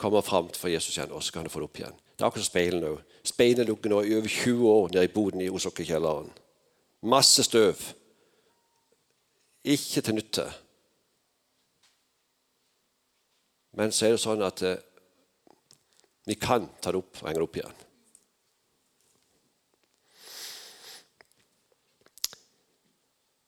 komme 0.00 0.22
fram 0.24 0.48
for 0.56 0.72
Jesus 0.72 0.96
igjen, 0.96 1.12
og 1.12 1.22
så 1.22 1.32
kan 1.32 1.44
du 1.44 1.52
få 1.52 1.60
det 1.60 1.68
opp 1.68 1.82
igjen. 1.82 2.00
Det 2.16 2.24
er 2.24 2.30
akkurat 2.30 2.46
som 2.46 2.52
speilene 2.52 2.94
òg. 2.94 3.04
Speilene 3.24 3.68
ligger 3.68 3.92
nå 3.92 4.00
i 4.00 4.16
over 4.16 4.32
20 4.32 4.72
år 4.72 4.88
nede 4.94 5.04
i 5.04 5.12
boden 5.12 5.44
i 5.44 5.50
Oslokkekjelleren. 5.52 6.32
Masse 7.12 7.44
støv. 7.44 7.84
Ikke 9.64 10.00
til 10.00 10.16
nytte. 10.16 10.48
Men 13.76 13.92
så 13.92 14.06
er 14.06 14.14
det 14.14 14.22
sånn 14.22 14.44
at 14.46 14.62
eh, 14.62 14.80
vi 16.24 16.34
kan 16.40 16.68
ta 16.80 16.92
det 16.92 17.00
opp 17.02 17.22
og 17.22 17.28
henge 17.28 17.40
det 17.40 17.48
opp 17.48 17.58
igjen. 17.60 17.80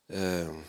Uh, 0.07 0.65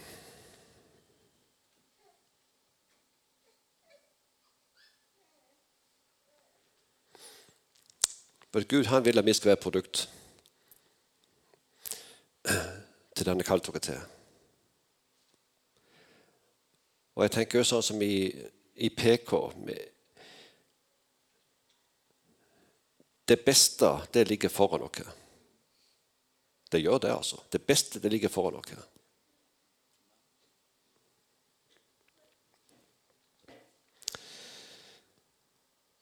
For 8.57 8.63
Gud 8.65 8.85
han 8.85 9.05
vil 9.05 9.19
at 9.19 9.25
vi 9.25 9.33
skal 9.33 9.49
være 9.49 9.61
produkt 9.61 10.09
til 13.15 13.25
denne 13.25 13.43
dere 13.43 13.79
til. 13.79 13.99
Og 17.15 17.23
jeg 17.23 17.31
tenker 17.35 17.59
jo 17.59 17.67
sånn 17.69 17.85
som 17.85 18.01
i, 18.01 18.31
i 18.81 18.89
PK 18.89 19.33
Det 23.27 23.39
beste, 23.45 23.89
det 24.13 24.27
ligger 24.27 24.49
foran 24.49 24.79
dere. 24.79 25.11
Det 26.71 26.79
gjør 26.81 26.97
det, 26.97 27.11
altså. 27.11 27.41
Det 27.51 27.61
beste, 27.61 27.99
det 27.99 28.11
ligger 28.11 28.29
foran 28.29 28.63
dere. 28.63 28.83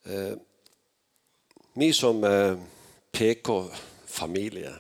Eh, 0.06 0.38
vi 1.74 1.94
som 1.94 2.24
eh, 2.24 2.58
PK-familie 3.12 4.74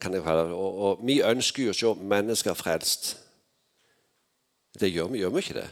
kan 0.00 0.14
jeg 0.14 0.22
kalle 0.22 0.42
det, 0.48 0.52
og, 0.52 0.78
og 0.78 1.06
vi 1.06 1.22
ønsker 1.24 1.64
jo 1.64 1.72
å 1.72 1.76
se 1.76 1.94
mennesker 2.12 2.56
frelst. 2.56 3.14
Det 4.80 4.92
gjør 4.92 5.08
vi, 5.12 5.20
gjør 5.20 5.32
vi 5.32 5.44
ikke 5.44 5.56
det? 5.60 5.68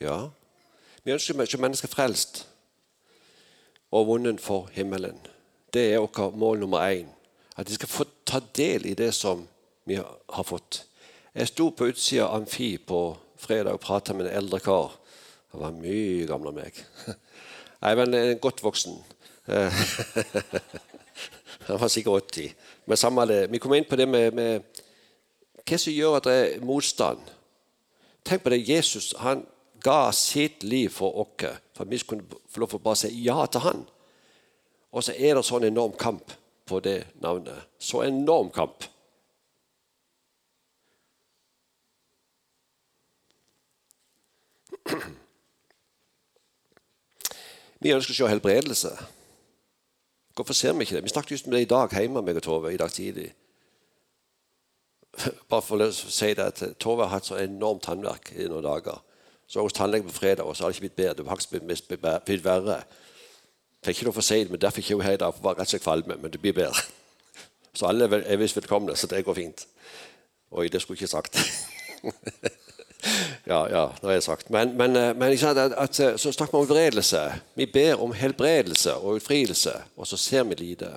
Ja. 0.00 0.16
Vi 1.04 1.12
ønsker 1.12 1.36
å 1.36 1.46
se 1.46 1.60
mennesker 1.60 1.92
frelst 1.92 2.42
og 3.92 4.06
vunnet 4.08 4.40
for 4.40 4.70
himmelen. 4.72 5.18
Det 5.72 5.92
er 5.92 6.00
vårt 6.00 6.36
mål 6.36 6.58
nummer 6.58 6.84
én. 6.88 7.08
At 7.56 7.68
de 7.68 7.74
skal 7.74 7.88
få 7.88 8.04
ta 8.26 8.40
del 8.56 8.86
i 8.86 8.94
det 8.94 9.14
som 9.14 9.48
vi 9.84 9.94
har 9.96 10.44
fått. 10.44 10.84
Jeg 11.34 11.48
sto 11.48 11.70
på 11.70 11.88
utsida 11.92 12.26
av 12.26 12.42
Amfi 12.42 12.76
på 12.78 13.16
fredag 13.40 13.72
og 13.72 13.80
prata 13.80 14.12
med 14.14 14.26
en 14.26 14.36
eldre 14.36 14.60
kar. 14.60 14.92
Han 15.52 15.60
var 15.60 15.76
mye 15.76 16.26
gamlere 16.28 16.52
enn 16.52 16.60
meg. 16.60 16.80
Nei, 17.82 17.94
men 17.98 18.14
en 18.14 18.38
godt 18.40 18.62
voksen. 18.64 18.98
Han 21.66 21.80
var 21.80 21.88
sikkert 21.88 22.32
80. 22.32 22.54
Men 22.86 22.96
samme 22.96 23.26
det. 23.26 23.50
Vi 23.50 23.58
kom 23.58 23.74
inn 23.74 23.88
på 23.88 23.96
det 23.96 24.08
med, 24.08 24.32
med 24.34 24.82
hva 25.62 25.78
som 25.78 25.92
gjør 25.92 26.18
at 26.18 26.28
det 26.28 26.36
er 26.40 26.64
motstand. 26.66 27.20
Tenk 28.24 28.42
på 28.42 28.52
det. 28.52 28.68
Jesus 28.68 29.12
han 29.18 29.44
ga 29.82 30.12
sitt 30.12 30.62
liv 30.62 30.88
for 30.90 31.18
oss, 31.24 31.58
for 31.76 31.84
vi 31.90 31.98
skulle 31.98 32.24
få 32.48 32.62
lov 32.62 32.70
til 32.70 32.80
å 32.80 32.84
bare 32.86 33.00
si 33.02 33.10
ja 33.24 33.46
til 33.46 33.64
han. 33.66 33.84
Og 34.92 35.04
så 35.04 35.14
er 35.16 35.36
det 35.36 35.44
sånn 35.48 35.64
enorm 35.66 35.94
kamp 35.98 36.34
på 36.68 36.80
det 36.84 37.02
navnet. 37.22 37.68
Så 37.80 38.02
enorm 38.04 38.50
kamp. 38.52 38.84
Vi 47.82 47.90
ønsker 47.90 48.14
å 48.14 48.16
se 48.16 48.30
helbredelse. 48.30 48.92
Hvorfor 50.36 50.54
ser 50.56 50.76
vi 50.76 50.86
ikke 50.86 50.96
det? 50.96 51.04
Vi 51.04 51.12
snakket 51.12 51.34
just 51.34 51.46
med 51.46 51.56
det 51.56 51.64
i 51.66 51.70
dag 51.72 51.92
hjemme 51.92 52.22
og 52.22 52.42
Tove. 52.42 52.72
i 52.72 52.76
dag 52.76 52.92
tidlig. 52.92 53.32
Bare 55.50 55.62
for 55.62 55.82
å 55.82 55.90
si 55.92 56.34
det 56.34 56.44
at 56.44 56.62
Tove 56.78 57.04
har 57.04 57.18
hatt 57.18 57.26
så 57.26 57.40
enormt 57.40 57.82
tannverk 57.82 58.32
i 58.36 58.46
noen 58.48 58.64
dager. 58.64 59.02
Så 59.52 59.58
var 59.58 59.62
hos 59.62 59.72
tannlegen 59.72 60.08
på 60.08 60.12
fredag, 60.12 60.42
og 60.42 60.56
så 60.56 60.64
har 60.64 60.70
det 60.70 60.76
ikke 60.76 60.80
blitt 60.80 60.96
bedre. 60.96 61.14
Det 61.14 61.26
har 61.26 61.36
faktisk 61.36 61.50
blitt 62.24 62.44
verre. 62.44 62.76
Jeg 63.82 63.84
fikk 63.84 63.98
ikke 63.98 64.06
noe 64.06 64.14
for 64.16 64.34
det, 64.34 64.50
men 64.50 64.60
derfor 64.60 64.80
ikke 64.80 64.94
hun 64.94 65.04
her 65.04 65.12
i 65.12 65.20
dag, 65.20 65.34
for 65.34 65.44
var 65.44 65.58
rett 65.58 65.66
og 65.66 65.72
slett 65.74 65.82
kvalme. 65.84 66.16
Men 66.16 66.32
det 66.32 66.40
blir 66.40 66.54
bedre. 66.56 66.84
Så 67.76 67.86
alle 67.86 68.08
er 68.16 68.40
visst 68.40 68.56
velkomne, 68.56 68.96
så 68.96 69.06
det 69.06 69.24
går 69.24 69.34
fint. 69.34 69.66
Oi, 70.50 70.68
det 70.68 70.80
skulle 70.82 70.96
jeg 70.96 71.02
ikke 71.02 71.10
sagt. 71.10 71.36
ja, 73.52 73.60
ja, 73.68 73.84
det 74.00 74.08
har 74.08 74.12
jeg 74.12 74.22
sagt. 74.22 74.50
Men, 74.50 74.76
men, 74.76 74.96
eh, 74.96 75.16
men 75.16 75.32
at, 75.32 75.56
at, 75.56 76.00
eh, 76.00 76.16
så 76.16 76.32
snakker 76.32 76.52
vi 76.52 76.60
om 76.60 76.66
helbredelse. 76.66 77.22
Vi 77.54 77.66
ber 77.66 78.02
om 78.02 78.12
helbredelse 78.12 78.94
og 78.94 79.20
utfrielse, 79.20 79.72
og 79.96 80.06
så 80.06 80.16
ser 80.16 80.44
vi 80.44 80.54
lite. 80.54 80.92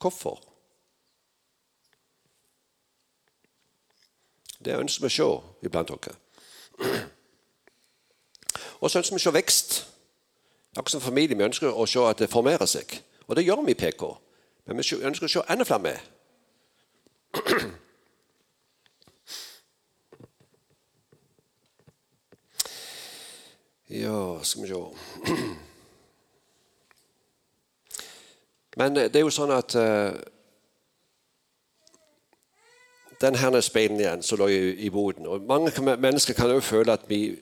Hvorfor? 0.00 0.40
Det 4.64 4.76
ønsker 4.76 5.04
vi 5.04 5.12
å 5.12 5.16
se 5.18 5.68
iblant 5.68 5.92
dere. 5.92 6.16
Og 8.80 8.90
så 8.90 8.98
ønsker 8.98 9.16
vi 9.16 9.20
å 9.20 9.26
se 9.26 9.34
vekst. 9.34 9.86
Akkurat 10.76 10.90
som 10.94 11.00
familie. 11.02 11.36
Vi 11.36 11.44
ønsker 11.48 11.72
å 11.72 11.86
se 11.86 12.04
at 12.06 12.18
det 12.22 12.30
formerer 12.30 12.66
seg. 12.70 13.00
Og 13.26 13.36
det 13.36 13.44
gjør 13.44 13.64
vi 13.66 13.74
i 13.74 13.78
PK. 13.78 14.02
Men 14.66 14.78
vi 14.78 14.82
ønsker 15.02 15.26
å 15.26 15.32
se 15.32 15.40
enda 15.50 15.64
flere 15.68 15.84
med. 15.88 15.98
Ja, 23.88 24.38
skal 24.42 24.62
vi 24.62 24.68
se 24.68 24.74
Men 28.76 28.94
det 28.94 29.16
er 29.16 29.24
jo 29.24 29.30
sånn 29.32 29.50
at 29.50 29.72
uh, 29.80 30.12
den 33.20 33.34
her 33.34 33.60
speilen 33.60 34.00
igjen 34.00 34.22
som 34.22 34.38
lå 34.38 34.48
i, 34.48 34.58
i 34.86 34.90
boden. 34.90 35.26
Og 35.26 35.42
Mange 35.48 35.96
mennesker 35.96 36.34
kan 36.34 36.50
jo 36.50 36.60
føle 36.60 36.92
at 36.92 37.08
vi 37.08 37.38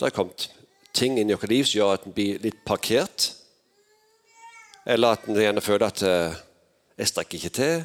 Det 0.00 0.06
er 0.06 0.16
kommet 0.16 0.50
ting 0.96 1.18
inn 1.18 1.30
i 1.30 1.34
vårt 1.36 1.50
liv 1.50 1.64
som 1.64 1.76
gjør 1.76 1.90
at 1.92 2.06
en 2.08 2.14
blir 2.16 2.38
litt 2.40 2.64
parkert. 2.64 3.34
Eller 4.86 5.12
at 5.12 5.26
en 5.28 5.36
gjerne 5.36 5.60
føler 5.60 5.86
at 5.86 6.02
uh, 6.02 6.38
jeg 6.96 7.08
strekker 7.08 7.36
ikke 7.36 7.52
til. 7.58 7.82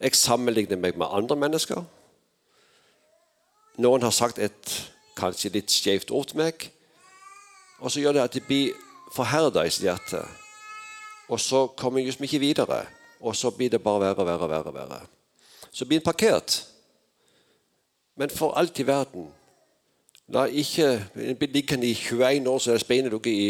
Jeg 0.00 0.14
sammenligner 0.14 0.78
meg 0.78 0.98
med 0.98 1.10
andre 1.10 1.36
mennesker. 1.36 1.82
Noen 3.82 4.06
har 4.06 4.14
sagt 4.14 4.38
et 4.38 4.74
kanskje 5.18 5.50
litt 5.56 5.74
skjevt 5.74 6.14
ord 6.14 6.30
til 6.30 6.38
meg. 6.38 6.68
Og 7.82 7.90
så 7.90 8.00
gjør 8.00 8.14
det 8.14 8.26
at 8.28 8.34
de 8.38 8.42
blir 8.46 8.74
forherda 9.14 9.66
i 9.66 9.74
sitt 9.74 9.88
hjerte. 9.88 10.22
Og 11.28 11.40
så 11.40 11.66
kommer 11.66 11.98
en 11.98 12.06
liksom 12.06 12.24
ikke 12.28 12.42
videre. 12.42 12.84
Og 13.24 13.36
så 13.36 13.50
blir 13.50 13.72
det 13.72 13.80
bare 13.82 14.02
verre 14.04 14.20
og 14.20 14.28
verre. 14.28 14.48
verre, 14.48 14.74
verre. 14.74 15.00
Så 15.72 15.86
blir 15.88 15.98
en 15.98 16.04
parkert. 16.04 16.60
Men 18.16 18.30
for 18.30 18.54
alt 18.54 18.78
i 18.78 18.86
verden 18.86 19.32
La 20.32 20.46
ikke 20.48 20.86
liggende 21.52 21.86
i 21.86 21.94
21 21.94 22.48
år 22.48 22.58
så 22.58 22.72
det 22.72 22.80
speinet 22.80 23.12
dere 23.12 23.32
i, 23.32 23.48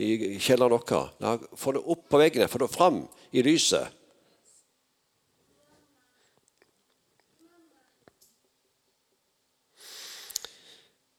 i 0.00 0.38
kjelleren 0.40 0.72
vår. 0.72 1.10
La 1.20 1.36
Få 1.52 1.74
det 1.76 1.82
opp 1.84 2.06
på 2.08 2.20
veggene, 2.20 2.48
få 2.48 2.62
det 2.62 2.72
fram 2.72 3.02
i 3.32 3.44
lyset. 3.44 3.92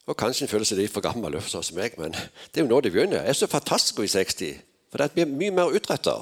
Og 0.08 0.16
Kanskje 0.16 0.46
en 0.46 0.50
føler 0.50 0.64
seg 0.64 0.80
litt 0.80 0.92
for 0.92 1.04
gammel 1.04 1.36
som 1.44 1.62
meg, 1.76 1.94
men 2.00 2.14
det 2.16 2.58
er 2.58 2.64
jo 2.64 2.70
nå 2.70 2.80
det 2.80 2.94
begynner. 2.94 3.22
Jeg 3.22 3.36
er 3.36 3.38
så 3.44 3.50
fantastisk 3.50 4.00
å 4.00 4.02
bli 4.02 4.10
60, 4.10 4.54
for 4.88 5.04
det 5.04 5.12
blir 5.14 5.28
mye 5.28 5.54
mer 5.54 5.74
utretta. 5.76 6.16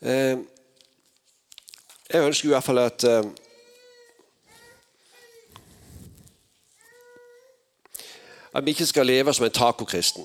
Jeg 0.00 0.44
ønsker 2.24 2.48
i 2.48 2.52
hvert 2.54 2.64
fall 2.64 2.78
at 2.78 3.04
eh, 3.04 3.24
At 8.50 8.64
vi 8.66 8.70
ikke 8.74 8.86
skal 8.86 9.06
leve 9.06 9.30
som 9.34 9.44
en 9.46 9.52
tacokristen, 9.54 10.24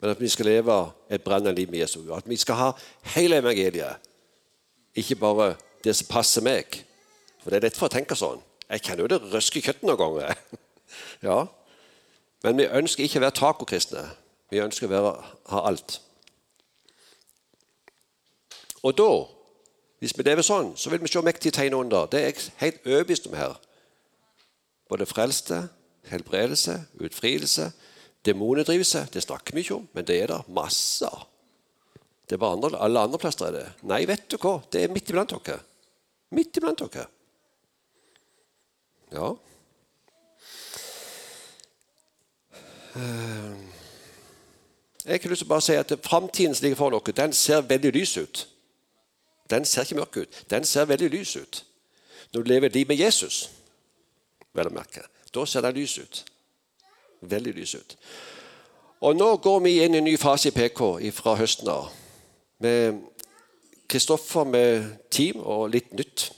men 0.00 0.10
at 0.10 0.20
vi 0.20 0.28
skal 0.28 0.46
leve 0.46 0.90
et 1.10 1.22
brennende 1.22 1.54
liv 1.54 1.70
med 1.70 1.78
Jesus. 1.78 2.10
At 2.10 2.28
vi 2.28 2.36
skal 2.36 2.54
ha 2.54 2.70
hele 3.14 3.36
evangeliet 3.36 3.96
ikke 4.94 5.14
bare 5.14 5.54
det 5.84 5.96
som 5.96 6.06
passer 6.10 6.42
meg. 6.42 6.64
For 7.42 7.50
det 7.50 7.60
er 7.60 7.68
lett 7.68 7.78
for 7.78 7.86
å 7.86 7.94
tenke 7.94 8.18
sånn. 8.18 8.42
Jeg 8.70 8.82
kjenner 8.82 9.04
jo 9.04 9.10
det 9.12 9.32
røske 9.32 9.62
kjøttet 9.62 9.86
noen 9.86 9.98
ganger. 10.00 10.34
ja. 11.28 11.38
Men 12.42 12.58
vi 12.58 12.66
ønsker 12.80 13.04
ikke 13.04 13.20
å 13.20 13.26
være 13.28 13.38
tacokristne. 13.38 14.04
Vi 14.50 14.62
ønsker 14.64 14.88
å 14.88 14.94
være, 14.94 15.12
ha 15.52 15.62
alt. 15.70 16.00
Og 18.82 18.96
da, 18.96 19.10
hvis 20.00 20.14
vi 20.16 20.24
lever 20.24 20.46
sånn, 20.46 20.72
så 20.76 20.92
vil 20.92 21.02
vi 21.02 21.10
se 21.12 21.22
mektige 21.24 21.56
tegn 21.58 21.76
under. 21.76 22.08
Det 22.08 22.20
er 22.20 22.30
jeg 22.30 22.52
helt 22.62 22.86
overbevist 22.86 23.28
om 23.28 23.36
her. 23.36 23.58
Både 24.90 25.06
frelste, 25.06 25.62
helbredelse, 26.10 26.78
utfrielse, 27.00 27.70
demonedrivelse. 28.26 29.06
Det 29.12 29.22
snakker 29.22 29.54
vi 29.54 29.64
ikke 29.64 29.76
om, 29.80 29.88
men 29.92 30.06
det 30.08 30.22
er 30.22 30.32
det 30.32 30.40
masse. 30.48 31.10
Det 32.24 32.36
er 32.36 32.42
bare 32.42 32.56
andre, 32.56 32.78
alle 32.78 33.00
andre 33.00 33.18
plasser 33.18 33.48
er 33.48 33.56
det. 33.56 33.66
Nei, 33.90 34.04
vet 34.06 34.28
du 34.30 34.38
hva? 34.38 34.60
Det 34.72 34.84
er 34.84 34.92
midt 34.94 35.10
iblant 35.10 35.32
dere. 35.34 35.60
Midt 36.30 36.56
iblant 36.56 36.82
dere. 36.84 37.08
Ja. 39.10 39.32
Eh, 42.94 43.56
jeg 45.04 45.20
har 45.22 45.32
lyst 45.32 45.42
til 45.42 45.48
å 45.48 45.50
bare 45.50 45.64
si 45.66 45.76
at 45.78 45.92
Framtiden 46.06 46.54
som 46.54 46.64
ligger 46.64 46.78
foran 46.78 47.00
dere, 47.00 47.16
den 47.24 47.34
ser 47.34 47.66
veldig 47.66 47.92
lys 47.98 48.16
ut. 48.20 48.44
Den 49.50 49.64
ser 49.64 49.82
ikke 49.82 50.00
mørk 50.00 50.16
ut. 50.16 50.42
Den 50.50 50.64
ser 50.64 50.84
veldig 50.84 51.10
lys 51.10 51.36
ut. 51.36 51.64
Når 52.32 52.42
du 52.42 52.48
lever 52.48 52.66
et 52.66 52.74
liv 52.74 52.88
med 52.88 53.00
Jesus, 53.00 53.50
vel 54.54 54.70
å 54.70 54.74
merke, 54.74 55.02
da 55.34 55.46
ser 55.46 55.64
den 55.66 55.74
lys 55.78 55.98
ut. 55.98 56.24
Veldig 57.20 57.54
lys 57.54 57.74
ut. 57.74 57.96
Og 59.00 59.16
Nå 59.16 59.36
går 59.36 59.58
vi 59.64 59.78
inn 59.82 59.94
i 59.94 59.98
en 59.98 60.04
ny 60.04 60.16
fase 60.20 60.50
i 60.50 60.54
PK 60.54 60.82
fra 61.16 61.34
høsten 61.40 61.68
av 61.72 61.88
med 62.60 63.00
Kristoffer 63.90 64.44
med 64.44 64.84
team 65.10 65.40
og 65.40 65.70
litt 65.72 65.94
nytt. 65.96 66.28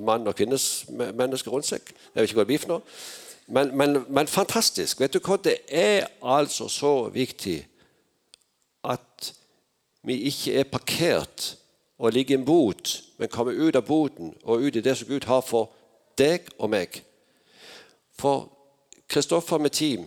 Mann 0.00 0.26
og 0.26 0.34
kvinnes 0.36 0.84
mennesker 0.90 1.52
rundt 1.52 1.68
seg. 1.68 1.86
Jeg 1.86 2.20
vet 2.20 2.28
ikke 2.28 2.40
hva 2.40 2.44
det 2.44 2.50
blir 2.50 2.62
for 2.62 2.72
noe. 2.74 2.98
Men, 3.50 3.72
men, 3.76 3.98
men, 4.08 4.28
fantastisk. 4.30 5.00
Vet 5.00 5.14
du 5.14 5.20
hva? 5.22 5.38
Det 5.42 5.56
er 5.68 6.06
altså 6.22 6.68
så 6.68 6.94
viktig 7.14 7.58
at 8.84 9.30
vi 10.06 10.16
ikke 10.30 10.54
er 10.60 10.68
parkert 10.70 11.50
og 12.00 12.12
ligge 12.12 12.32
i 12.32 12.38
en 12.38 12.44
bot, 12.44 13.02
men 13.18 13.28
komme 13.28 13.52
ut 13.52 13.76
av 13.76 13.84
boten 13.84 14.32
og 14.42 14.64
ut 14.64 14.76
i 14.76 14.80
det 14.80 14.96
som 14.96 15.08
Gud 15.08 15.26
har 15.28 15.42
for 15.44 15.68
deg 16.18 16.48
og 16.58 16.70
meg. 16.72 17.02
For 18.16 18.48
Kristoffer 19.08 19.60
med 19.60 19.74
team 19.76 20.06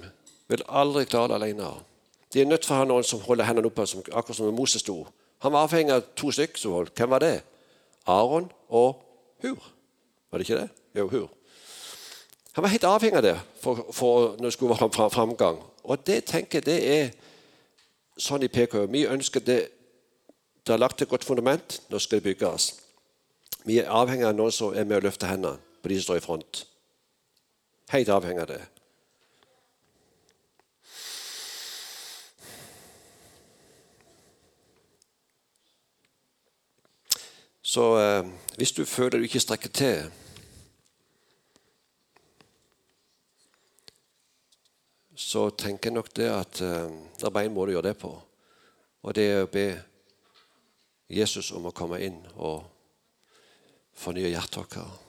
vil 0.50 0.66
aldri 0.70 1.06
klare 1.06 1.28
det 1.28 1.36
alene. 1.36 1.70
De 2.34 2.42
er 2.42 2.50
nødt 2.50 2.66
for 2.66 2.74
å 2.74 2.82
ha 2.82 2.88
noen 2.90 3.06
som 3.06 3.22
holder 3.22 3.46
hendene 3.46 3.70
oppe, 3.70 3.86
akkurat 3.86 4.38
som 4.38 4.56
Moses 4.56 4.82
sto. 4.82 5.04
Han 5.46 5.54
var 5.54 5.68
avhengig 5.68 5.94
av 5.94 6.08
to 6.18 6.32
stykker 6.34 6.58
som 6.58 6.74
holdt. 6.74 6.96
Hvem 6.98 7.14
var 7.14 7.22
det? 7.22 7.36
Aron 8.10 8.50
og 8.70 9.04
Hur. 9.44 9.60
Var 10.32 10.40
det 10.40 10.50
ikke 10.50 10.62
det? 10.62 10.70
Jo, 10.98 11.08
Hur. 11.08 11.30
Han 12.54 12.64
var 12.64 12.74
helt 12.74 12.84
avhengig 12.90 13.18
av 13.18 13.24
det 13.24 13.38
for, 13.62 13.86
for 13.92 14.36
når 14.38 14.50
det 14.50 14.54
skulle 14.54 14.78
være 14.80 15.10
framgang. 15.10 15.62
Og 15.84 16.08
det 16.08 16.24
tenker 16.26 16.58
jeg 16.58 16.66
det 16.66 16.80
er 16.98 17.10
sånn 18.18 18.46
i 18.46 18.50
PKU. 18.50 18.86
Vi 18.88 19.06
ønsker 19.10 19.44
det 19.44 19.60
Det 20.63 20.71
har 20.71 20.80
lagt 20.80 21.02
et 21.02 21.10
godt 21.10 21.23
fundament. 21.28 21.82
Nå 21.89 21.99
skal 21.99 22.21
det 22.21 22.23
bygges. 22.23 22.69
Vi 23.67 23.80
er 23.80 23.91
avhengig 23.91 24.28
av 24.28 24.36
noen 24.36 24.52
som 24.52 24.76
er 24.76 24.88
med 24.88 25.02
å 25.02 25.08
løfte 25.08 25.28
hendene 25.28 25.60
på 25.84 25.91
de 25.91 25.99
som 25.99 26.08
står 26.08 26.21
i 26.21 26.23
front. 26.23 26.63
Helt 27.91 28.12
avhengig 28.12 28.45
av 28.45 28.52
det. 28.54 28.62
Så 37.73 37.86
eh, 37.99 38.26
hvis 38.58 38.71
du 38.71 38.86
føler 38.86 39.17
du 39.17 39.26
ikke 39.26 39.41
strekker 39.41 39.71
til 39.73 40.12
Så 45.17 45.47
tenker 45.58 45.89
jeg 45.89 45.95
nok 45.95 46.12
det 46.13 46.28
at 46.30 46.62
eh, 46.62 46.91
det 47.17 47.26
er 47.26 47.34
bare 47.34 47.47
én 47.47 47.56
måte 47.56 47.71
å 47.71 47.76
gjøre 47.78 47.88
det 47.89 47.97
på. 47.97 48.12
Og 49.04 49.15
det 49.17 49.26
er 49.32 49.45
å 49.45 49.49
be 49.49 49.65
Jesus 51.13 51.52
om 51.56 51.67
å 51.69 51.76
komme 51.76 51.99
inn 52.04 52.19
og 52.36 52.63
fornye 53.97 54.32
hjertet 54.32 54.60
vårt. 54.62 55.02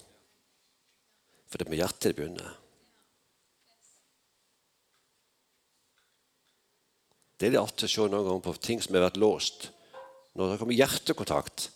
For 1.49 1.61
det 1.61 1.67
er 1.67 1.73
med 1.73 1.81
hjertet 1.81 2.09
det 2.11 2.17
begynner. 2.19 2.57
Det 7.39 7.49
er 7.49 7.55
litt 7.55 7.63
artig 7.63 7.89
å 7.89 7.93
se 7.93 8.09
noen 8.09 8.27
ganger 8.27 8.45
på 8.45 8.55
ting 8.63 8.83
som 8.83 8.97
har 8.97 9.07
vært 9.09 9.21
låst. 9.23 9.69
Når 10.35 10.53
det 10.53 10.59
kommer 10.61 10.79
hjertekontakt, 10.79 11.69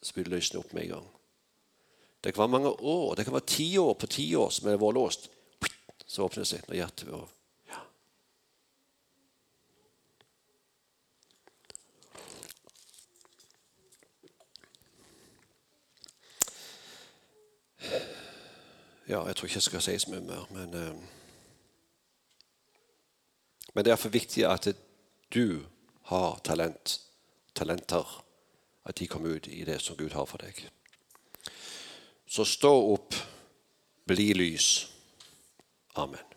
så 0.00 0.14
blir 0.14 0.28
det 0.28 0.36
løsnet 0.36 0.60
opp 0.60 0.74
med 0.76 0.86
en 0.86 0.92
gang. 0.96 1.08
Det 2.22 2.32
kan 2.32 2.46
være 2.46 2.54
mange 2.56 2.72
år, 2.72 3.16
det 3.16 3.26
kan 3.26 3.36
være 3.36 3.52
tiår 3.52 3.96
på 4.00 4.10
tiår 4.12 4.52
som 4.54 4.70
har 4.70 4.80
vært 4.80 4.98
låst. 4.98 5.30
Så 6.06 6.24
åpner 6.24 6.44
det 6.44 6.50
seg 6.52 6.68
når 6.68 6.80
hjertet 6.80 7.10
går 7.10 7.35
ja. 19.08 19.26
jeg 19.26 19.36
tror 19.36 19.46
ikke 19.46 19.56
jeg 19.56 19.62
skal 19.62 19.82
si 19.82 19.98
så 19.98 20.10
mye 20.10 20.26
mer, 20.26 20.48
men 20.50 20.74
uh, 20.74 20.96
Men 23.76 23.84
det 23.84 23.92
er 23.92 23.96
for 24.00 24.08
viktig 24.08 24.46
at 24.48 24.68
du 25.34 25.66
har 26.08 26.38
talent, 26.44 27.00
talenter 27.54 28.24
at 28.88 28.98
de 28.98 29.06
kommer 29.06 29.36
ut 29.36 29.48
i 29.52 29.64
det 29.64 29.82
som 29.82 29.96
Gud 29.96 30.14
har 30.16 30.24
for 30.24 30.40
deg. 30.40 30.62
Så 32.26 32.44
stå 32.48 32.72
opp, 32.94 33.14
bli 34.06 34.32
lys. 34.32 34.88
Amen. 35.94 36.35